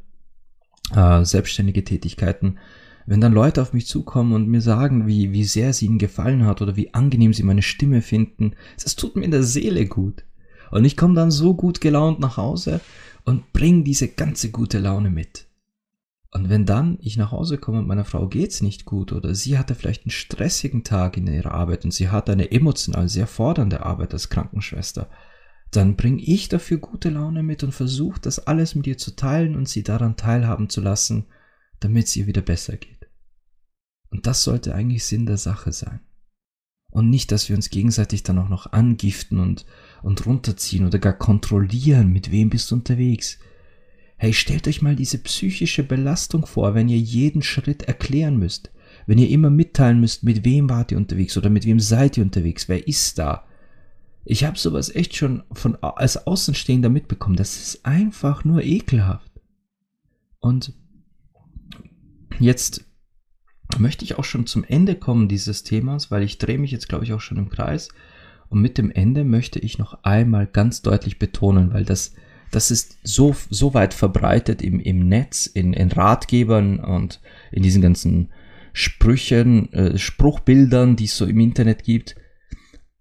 äh, 0.94 1.24
selbstständige 1.24 1.86
Tätigkeiten, 1.86 2.58
wenn 3.06 3.22
dann 3.22 3.32
Leute 3.32 3.62
auf 3.62 3.72
mich 3.72 3.88
zukommen 3.88 4.34
und 4.34 4.50
mir 4.50 4.60
sagen, 4.60 5.08
wie, 5.08 5.32
wie 5.32 5.46
sehr 5.46 5.70
es 5.70 5.82
ihnen 5.82 5.98
gefallen 5.98 6.46
hat 6.46 6.62
oder 6.62 6.76
wie 6.76 6.94
angenehm 6.94 7.34
sie 7.34 7.44
meine 7.44 7.62
Stimme 7.62 8.02
finden, 8.02 8.52
das 8.84 8.98
tut 8.98 9.16
mir 9.16 9.24
in 9.24 9.32
der 9.32 9.44
Seele 9.44 9.86
gut. 9.86 10.26
Und 10.72 10.84
ich 10.84 10.98
komme 10.98 11.16
dann 11.16 11.32
so 11.32 11.54
gut 11.54 11.80
gelaunt 11.80 12.20
nach 12.20 12.36
Hause 12.36 12.82
und 13.24 13.54
bringe 13.54 13.84
diese 13.84 14.10
ganze 14.10 14.52
gute 14.52 14.80
Laune 14.80 15.10
mit. 15.10 15.48
Und 16.34 16.50
wenn 16.50 16.66
dann 16.66 16.98
ich 17.02 17.18
nach 17.18 17.32
Hause 17.32 17.58
komme 17.58 17.80
und 17.80 17.88
meiner 17.88 18.06
Frau 18.06 18.28
geht's 18.28 18.62
nicht 18.62 18.86
gut 18.86 19.12
oder 19.12 19.36
sie 19.36 19.58
hatte 19.58 19.76
vielleicht 19.76 20.06
einen 20.06 20.12
stressigen 20.12 20.84
Tag 20.84 21.18
in 21.18 21.28
ihrer 21.28 21.52
Arbeit 21.52 21.84
und 21.84 21.92
sie 21.92 22.10
hat 22.10 22.30
eine 22.30 22.52
emotional 22.52 23.10
sehr 23.10 23.28
fordernde 23.28 23.86
Arbeit 23.86 24.14
als 24.14 24.30
Krankenschwester, 24.30 25.10
dann 25.72 25.98
bringe 25.98 26.22
ich 26.22 26.48
dafür 26.48 26.78
gute 26.78 27.10
Laune 27.10 27.44
mit 27.44 27.64
und 27.64 27.74
versuche 27.74 28.20
das 28.22 28.48
alles 28.48 28.76
mit 28.76 28.88
ihr 28.88 28.98
zu 28.98 29.16
teilen 29.16 29.56
und 29.56 29.68
sie 29.68 29.84
daran 29.84 30.16
teilhaben 30.16 30.70
zu 30.70 30.80
lassen, 30.80 31.26
damit 31.82 32.08
es 32.08 32.16
ihr 32.16 32.28
wieder 32.28 32.42
besser 32.42 32.78
geht. 32.78 33.10
Und 34.10 34.26
das 34.26 34.44
sollte 34.44 34.74
eigentlich 34.74 35.06
Sinn 35.06 35.26
der 35.26 35.38
Sache 35.38 35.72
sein. 35.74 36.00
Und 36.92 37.10
nicht, 37.10 37.32
dass 37.32 37.48
wir 37.48 37.56
uns 37.56 37.70
gegenseitig 37.70 38.24
dann 38.24 38.38
auch 38.38 38.50
noch 38.50 38.74
angiften 38.74 39.40
und, 39.40 39.66
und 40.04 40.26
runterziehen 40.26 40.86
oder 40.86 41.00
gar 41.00 41.14
kontrollieren, 41.14 42.12
mit 42.12 42.32
wem 42.32 42.50
bist 42.50 42.70
du 42.70 42.76
unterwegs, 42.76 43.40
Hey, 44.22 44.34
stellt 44.34 44.68
euch 44.68 44.84
mal 44.84 44.96
diese 44.96 45.18
psychische 45.18 45.82
Belastung 45.82 46.46
vor, 46.46 46.76
wenn 46.76 46.88
ihr 46.88 47.00
jeden 47.00 47.42
Schritt 47.42 47.82
erklären 47.82 48.38
müsst. 48.38 48.70
Wenn 49.08 49.18
ihr 49.18 49.32
immer 49.32 49.50
mitteilen 49.50 50.00
müsst, 50.00 50.22
mit 50.22 50.46
wem 50.46 50.70
wart 50.70 50.92
ihr 50.92 51.00
unterwegs 51.00 51.36
oder 51.38 51.50
mit 51.50 51.66
wem 51.66 51.80
seid 51.80 52.18
ihr 52.18 52.24
unterwegs, 52.24 52.70
wer 52.70 52.88
ist 52.88 53.18
da. 53.18 53.48
Ich 54.24 54.44
habe 54.44 54.60
sowas 54.60 54.94
echt 54.94 55.16
schon 55.16 55.42
von 55.52 55.76
als 55.82 56.28
Außenstehender 56.28 56.90
mitbekommen. 56.90 57.36
Das 57.36 57.60
ist 57.60 57.84
einfach 57.84 58.46
nur 58.46 58.62
ekelhaft. 58.62 59.32
Und 60.40 60.76
jetzt 62.38 62.86
möchte 63.80 64.06
ich 64.06 64.20
auch 64.20 64.24
schon 64.24 64.46
zum 64.46 64.64
Ende 64.64 64.94
kommen 64.94 65.30
dieses 65.30 65.64
Themas, 65.64 66.12
weil 66.12 66.22
ich 66.22 66.38
drehe 66.38 66.60
mich 66.60 66.70
jetzt, 66.70 66.88
glaube 66.88 67.06
ich, 67.06 67.14
auch 67.14 67.22
schon 67.22 67.38
im 67.38 67.50
Kreis. 67.50 67.90
Und 68.50 68.62
mit 68.62 68.78
dem 68.78 68.92
Ende 68.92 69.24
möchte 69.24 69.58
ich 69.58 69.80
noch 69.80 70.04
einmal 70.04 70.46
ganz 70.46 70.84
deutlich 70.84 71.18
betonen, 71.18 71.74
weil 71.74 71.86
das 71.86 72.14
das 72.52 72.72
ist 72.72 72.98
so, 73.04 73.36
so 73.50 73.74
weit 73.74 73.94
verbreitet 73.94 74.62
im, 74.62 74.80
im 74.80 75.08
Netz, 75.08 75.46
in, 75.46 75.74
in 75.74 75.92
Ratgebern 75.92 76.80
und 76.80 77.22
in 77.52 77.64
diesen 77.64 77.82
ganzen 77.82 78.32
Sprüchen, 78.74 79.72
äh, 79.74 79.98
Spruchbildern, 79.98 80.96
die 80.96 81.06
es 81.06 81.18
so 81.18 81.26
im 81.26 81.40
Internet 81.40 81.84
gibt. 81.84 82.16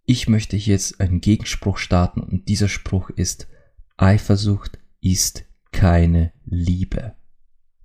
Ich 0.05 0.29
möchte 0.29 0.57
jetzt 0.57 1.01
einen 1.01 1.21
Gegenspruch 1.21 1.79
starten 1.79 2.21
und 2.21 2.49
dieser 2.49 2.69
Spruch 2.69 3.11
ist, 3.11 3.49
Eifersucht 3.97 4.79
ist 5.01 5.45
keine 5.73 6.33
Liebe. 6.45 7.15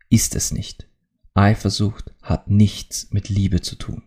Ist 0.09 0.35
es 0.35 0.51
nicht. 0.51 0.87
Eifersucht 1.33 2.11
hat 2.21 2.49
nichts 2.49 3.11
mit 3.11 3.29
Liebe 3.29 3.61
zu 3.61 3.75
tun. 3.75 4.03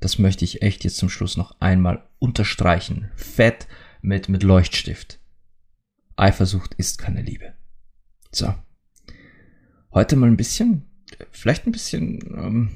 Das 0.00 0.18
möchte 0.18 0.44
ich 0.44 0.62
echt 0.62 0.84
jetzt 0.84 0.96
zum 0.96 1.08
Schluss 1.08 1.36
noch 1.36 1.60
einmal 1.60 2.08
unterstreichen. 2.18 3.10
Fett 3.14 3.68
mit, 4.02 4.28
mit 4.28 4.42
Leuchtstift. 4.42 5.20
Eifersucht 6.16 6.74
ist 6.74 6.98
keine 6.98 7.22
Liebe. 7.22 7.54
So. 8.32 8.54
Heute 9.92 10.16
mal 10.16 10.26
ein 10.28 10.36
bisschen, 10.36 10.86
vielleicht 11.30 11.66
ein 11.66 11.72
bisschen, 11.72 12.20
ähm, 12.36 12.70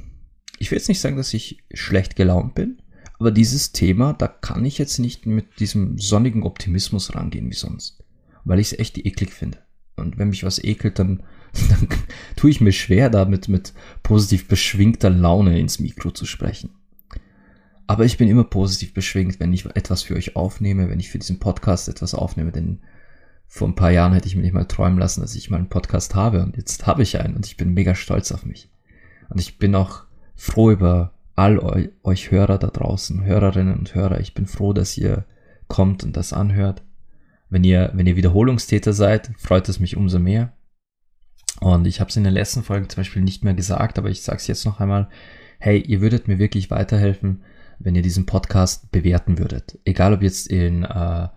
ich 0.59 0.70
will 0.70 0.79
jetzt 0.79 0.88
nicht 0.88 1.01
sagen, 1.01 1.16
dass 1.16 1.35
ich 1.35 1.64
schlecht 1.72 2.16
gelaunt 2.16 2.55
bin, 2.55 2.81
aber 3.18 3.33
dieses 3.33 3.72
Thema, 3.72 4.12
da 4.12 4.29
kann 4.29 4.64
ich 4.64 4.79
jetzt 4.79 4.98
nicht 4.98 5.27
mit 5.27 5.59
diesem 5.59 5.98
sonnigen 5.98 6.44
Optimismus 6.44 7.14
rangehen 7.14 7.51
wie 7.51 7.55
sonst, 7.55 8.05
weil 8.44 8.61
ich 8.61 8.72
es 8.72 8.79
echt 8.79 8.98
eklig 8.98 9.33
finde. 9.33 9.59
Und 9.96 10.16
wenn 10.16 10.29
mich 10.29 10.44
was 10.44 10.62
ekelt, 10.62 11.01
dann, 11.01 11.24
dann 11.68 11.88
tue 12.37 12.51
ich 12.51 12.61
mir 12.61 12.72
schwer, 12.72 13.11
damit 13.11 13.48
mit 13.48 13.72
positiv 14.05 14.46
beschwingter 14.46 15.11
Laune 15.11 15.59
ins 15.59 15.81
Mikro 15.81 16.12
zu 16.12 16.24
sprechen. 16.24 16.70
Aber 17.88 18.05
ich 18.05 18.18
bin 18.18 18.29
immer 18.29 18.44
positiv 18.44 18.94
beschwingt, 18.94 19.40
wenn 19.40 19.53
ich 19.53 19.64
etwas 19.64 20.03
für 20.03 20.14
euch 20.14 20.37
aufnehme, 20.37 20.88
wenn 20.90 21.01
ich 21.01 21.09
für 21.09 21.18
diesen 21.18 21.40
Podcast 21.40 21.88
etwas 21.88 22.14
aufnehme, 22.14 22.53
denn 22.53 22.81
vor 23.49 23.67
ein 23.67 23.75
paar 23.75 23.91
Jahren 23.91 24.13
hätte 24.13 24.29
ich 24.29 24.37
mir 24.37 24.43
nicht 24.43 24.53
mal 24.53 24.67
träumen 24.67 24.99
lassen, 24.99 25.23
dass 25.23 25.35
ich 25.35 25.49
mal 25.49 25.57
einen 25.57 25.71
Podcast 25.71 26.15
habe 26.15 26.43
und 26.43 26.57
jetzt 26.57 26.87
habe 26.87 27.03
ich 27.03 27.19
einen 27.19 27.35
und 27.35 27.47
ich 27.47 27.57
bin 27.57 27.73
mega 27.73 27.95
stolz 27.95 28.31
auf 28.31 28.45
mich. 28.45 28.71
Und 29.31 29.41
ich 29.41 29.59
bin 29.59 29.75
auch 29.75 30.05
froh 30.37 30.71
über 30.71 31.15
all 31.35 31.59
eu 31.59 31.89
euch 32.03 32.31
Hörer 32.31 32.59
da 32.59 32.69
draußen, 32.69 33.25
Hörerinnen 33.25 33.77
und 33.79 33.95
Hörer. 33.95 34.21
Ich 34.21 34.35
bin 34.35 34.47
froh, 34.47 34.73
dass 34.73 34.99
ihr 34.99 35.25
kommt 35.67 36.05
und 36.05 36.17
das 36.17 36.33
anhört. 36.33 36.83
Wenn 37.49 37.65
ihr, 37.65 37.91
wenn 37.95 38.07
ihr 38.07 38.17
Wiederholungstäter 38.17 38.93
seid, 38.93 39.31
freut 39.39 39.69
es 39.69 39.81
mich 39.81 39.97
umso 39.97 40.19
mehr. 40.19 40.53
Und 41.61 41.87
ich 41.87 42.01
habe 42.01 42.11
es 42.11 42.17
in 42.17 42.25
den 42.25 42.35
letzten 42.35 42.63
Folgen 42.63 42.89
zum 42.89 43.01
Beispiel 43.01 43.23
nicht 43.23 43.45
mehr 43.45 43.55
gesagt, 43.55 43.99
aber 43.99 44.11
ich 44.11 44.23
sage 44.23 44.37
es 44.37 44.47
jetzt 44.47 44.67
noch 44.67 44.81
einmal. 44.81 45.09
Hey, 45.59 45.81
ihr 45.81 46.01
würdet 46.01 46.29
mir 46.29 46.39
wirklich 46.39 46.71
weiterhelfen, 46.71 47.43
wenn 47.79 47.95
ihr 47.95 48.03
diesen 48.03 48.27
Podcast 48.27 48.91
bewerten 48.91 49.39
würdet. 49.39 49.79
Egal 49.85 50.13
ob 50.13 50.23
jetzt 50.23 50.49
in 50.49 50.85
äh, 50.85 51.29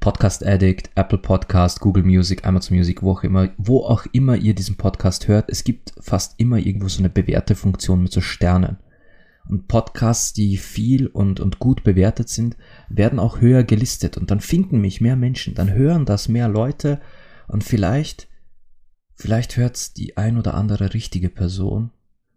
Podcast 0.00 0.44
Addict, 0.44 0.90
Apple 0.94 1.18
Podcast, 1.18 1.80
Google 1.80 2.04
Music, 2.04 2.46
Amazon 2.46 2.76
Music, 2.76 3.02
wo 3.02 3.12
auch 3.12 3.22
immer, 3.22 3.50
wo 3.56 3.84
auch 3.84 4.06
immer 4.12 4.36
ihr 4.36 4.54
diesen 4.54 4.76
Podcast 4.76 5.28
hört, 5.28 5.50
es 5.50 5.64
gibt 5.64 5.92
fast 6.00 6.38
immer 6.38 6.58
irgendwo 6.58 6.88
so 6.88 7.00
eine 7.00 7.10
bewährte 7.10 7.54
Funktion 7.54 8.02
mit 8.02 8.12
so 8.12 8.20
Sternen. 8.20 8.78
Und 9.48 9.68
Podcasts, 9.68 10.32
die 10.32 10.56
viel 10.56 11.06
und, 11.06 11.38
und 11.38 11.58
gut 11.58 11.84
bewertet 11.84 12.28
sind, 12.28 12.56
werden 12.88 13.18
auch 13.18 13.40
höher 13.40 13.62
gelistet. 13.62 14.16
Und 14.16 14.30
dann 14.30 14.40
finden 14.40 14.80
mich 14.80 15.00
mehr 15.00 15.16
Menschen, 15.16 15.54
dann 15.54 15.72
hören 15.72 16.04
das 16.04 16.28
mehr 16.28 16.48
Leute 16.48 17.00
und 17.46 17.62
vielleicht, 17.62 18.28
vielleicht 19.14 19.56
hört's 19.56 19.92
die 19.92 20.16
ein 20.16 20.36
oder 20.36 20.54
andere 20.54 20.94
richtige 20.94 21.28
Person 21.28 21.90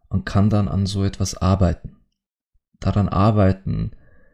und 0.07 0.25
kann 0.25 0.49
dann 0.49 0.67
an 0.67 0.85
so 0.85 1.03
etwas 1.03 1.35
arbeiten. 1.35 1.97
Daran 2.79 3.09
arbeiten, 3.09 3.91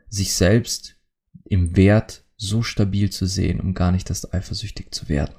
sich 0.10 0.34
selbst 0.34 0.98
im 1.46 1.76
Wert 1.76 2.25
so 2.38 2.62
stabil 2.62 3.10
zu 3.10 3.26
sehen, 3.26 3.60
um 3.60 3.74
gar 3.74 3.92
nicht 3.92 4.10
erst 4.10 4.34
eifersüchtig 4.34 4.94
zu 4.94 5.10
werden. 5.10 5.36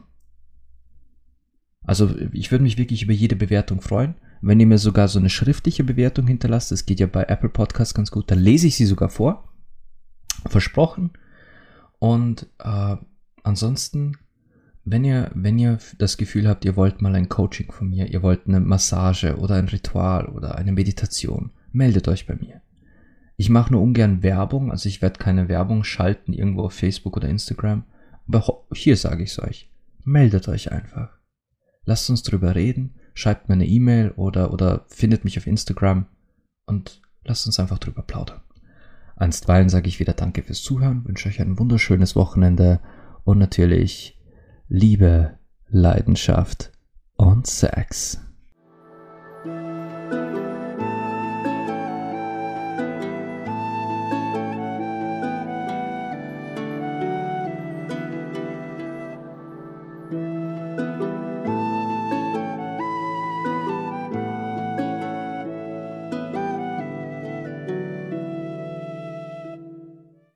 Also 1.82 2.10
ich 2.32 2.50
würde 2.50 2.64
mich 2.64 2.78
wirklich 2.78 3.02
über 3.02 3.12
jede 3.12 3.36
Bewertung 3.36 3.80
freuen. 3.80 4.16
Wenn 4.42 4.60
ihr 4.60 4.66
mir 4.66 4.78
sogar 4.78 5.08
so 5.08 5.18
eine 5.18 5.30
schriftliche 5.30 5.84
Bewertung 5.84 6.26
hinterlasst, 6.26 6.72
das 6.72 6.84
geht 6.84 7.00
ja 7.00 7.06
bei 7.06 7.24
Apple 7.24 7.48
Podcasts 7.48 7.94
ganz 7.94 8.10
gut, 8.10 8.30
dann 8.30 8.38
lese 8.38 8.66
ich 8.66 8.76
sie 8.76 8.86
sogar 8.86 9.08
vor. 9.08 9.52
Versprochen. 10.46 11.12
Und 11.98 12.48
äh, 12.58 12.96
ansonsten, 13.42 14.18
wenn 14.84 15.04
ihr, 15.04 15.30
wenn 15.34 15.58
ihr 15.58 15.78
das 15.98 16.16
Gefühl 16.16 16.48
habt, 16.48 16.64
ihr 16.64 16.76
wollt 16.76 17.02
mal 17.02 17.14
ein 17.14 17.28
Coaching 17.28 17.72
von 17.72 17.88
mir, 17.88 18.06
ihr 18.08 18.22
wollt 18.22 18.46
eine 18.46 18.60
Massage 18.60 19.36
oder 19.36 19.54
ein 19.54 19.68
Ritual 19.68 20.26
oder 20.26 20.56
eine 20.56 20.72
Meditation, 20.72 21.50
meldet 21.72 22.08
euch 22.08 22.26
bei 22.26 22.36
mir. 22.36 22.60
Ich 23.36 23.50
mache 23.50 23.72
nur 23.72 23.82
ungern 23.82 24.22
Werbung, 24.22 24.70
also 24.70 24.88
ich 24.88 25.02
werde 25.02 25.18
keine 25.18 25.48
Werbung 25.48 25.84
schalten 25.84 26.32
irgendwo 26.32 26.62
auf 26.62 26.72
Facebook 26.72 27.16
oder 27.16 27.28
Instagram. 27.28 27.84
Aber 28.26 28.64
hier 28.72 28.96
sage 28.96 29.22
ich 29.22 29.30
es 29.30 29.38
euch. 29.38 29.70
Meldet 30.04 30.48
euch 30.48 30.72
einfach. 30.72 31.18
Lasst 31.84 32.10
uns 32.10 32.22
drüber 32.22 32.54
reden, 32.54 32.94
schreibt 33.14 33.48
mir 33.48 33.54
eine 33.54 33.66
E-Mail 33.66 34.12
oder, 34.16 34.52
oder 34.52 34.84
findet 34.88 35.24
mich 35.24 35.38
auf 35.38 35.46
Instagram 35.46 36.06
und 36.66 37.00
lasst 37.24 37.46
uns 37.46 37.60
einfach 37.60 37.78
drüber 37.78 38.02
plaudern. 38.02 38.40
Einstweilen 39.16 39.68
sage 39.68 39.88
ich 39.88 40.00
wieder 40.00 40.12
Danke 40.12 40.42
fürs 40.42 40.62
Zuhören, 40.62 41.06
wünsche 41.06 41.28
euch 41.28 41.40
ein 41.40 41.58
wunderschönes 41.58 42.16
Wochenende 42.16 42.80
und 43.24 43.38
natürlich 43.38 44.20
Liebe, 44.68 45.38
Leidenschaft 45.68 46.72
und 47.16 47.46
Sex. 47.46 48.25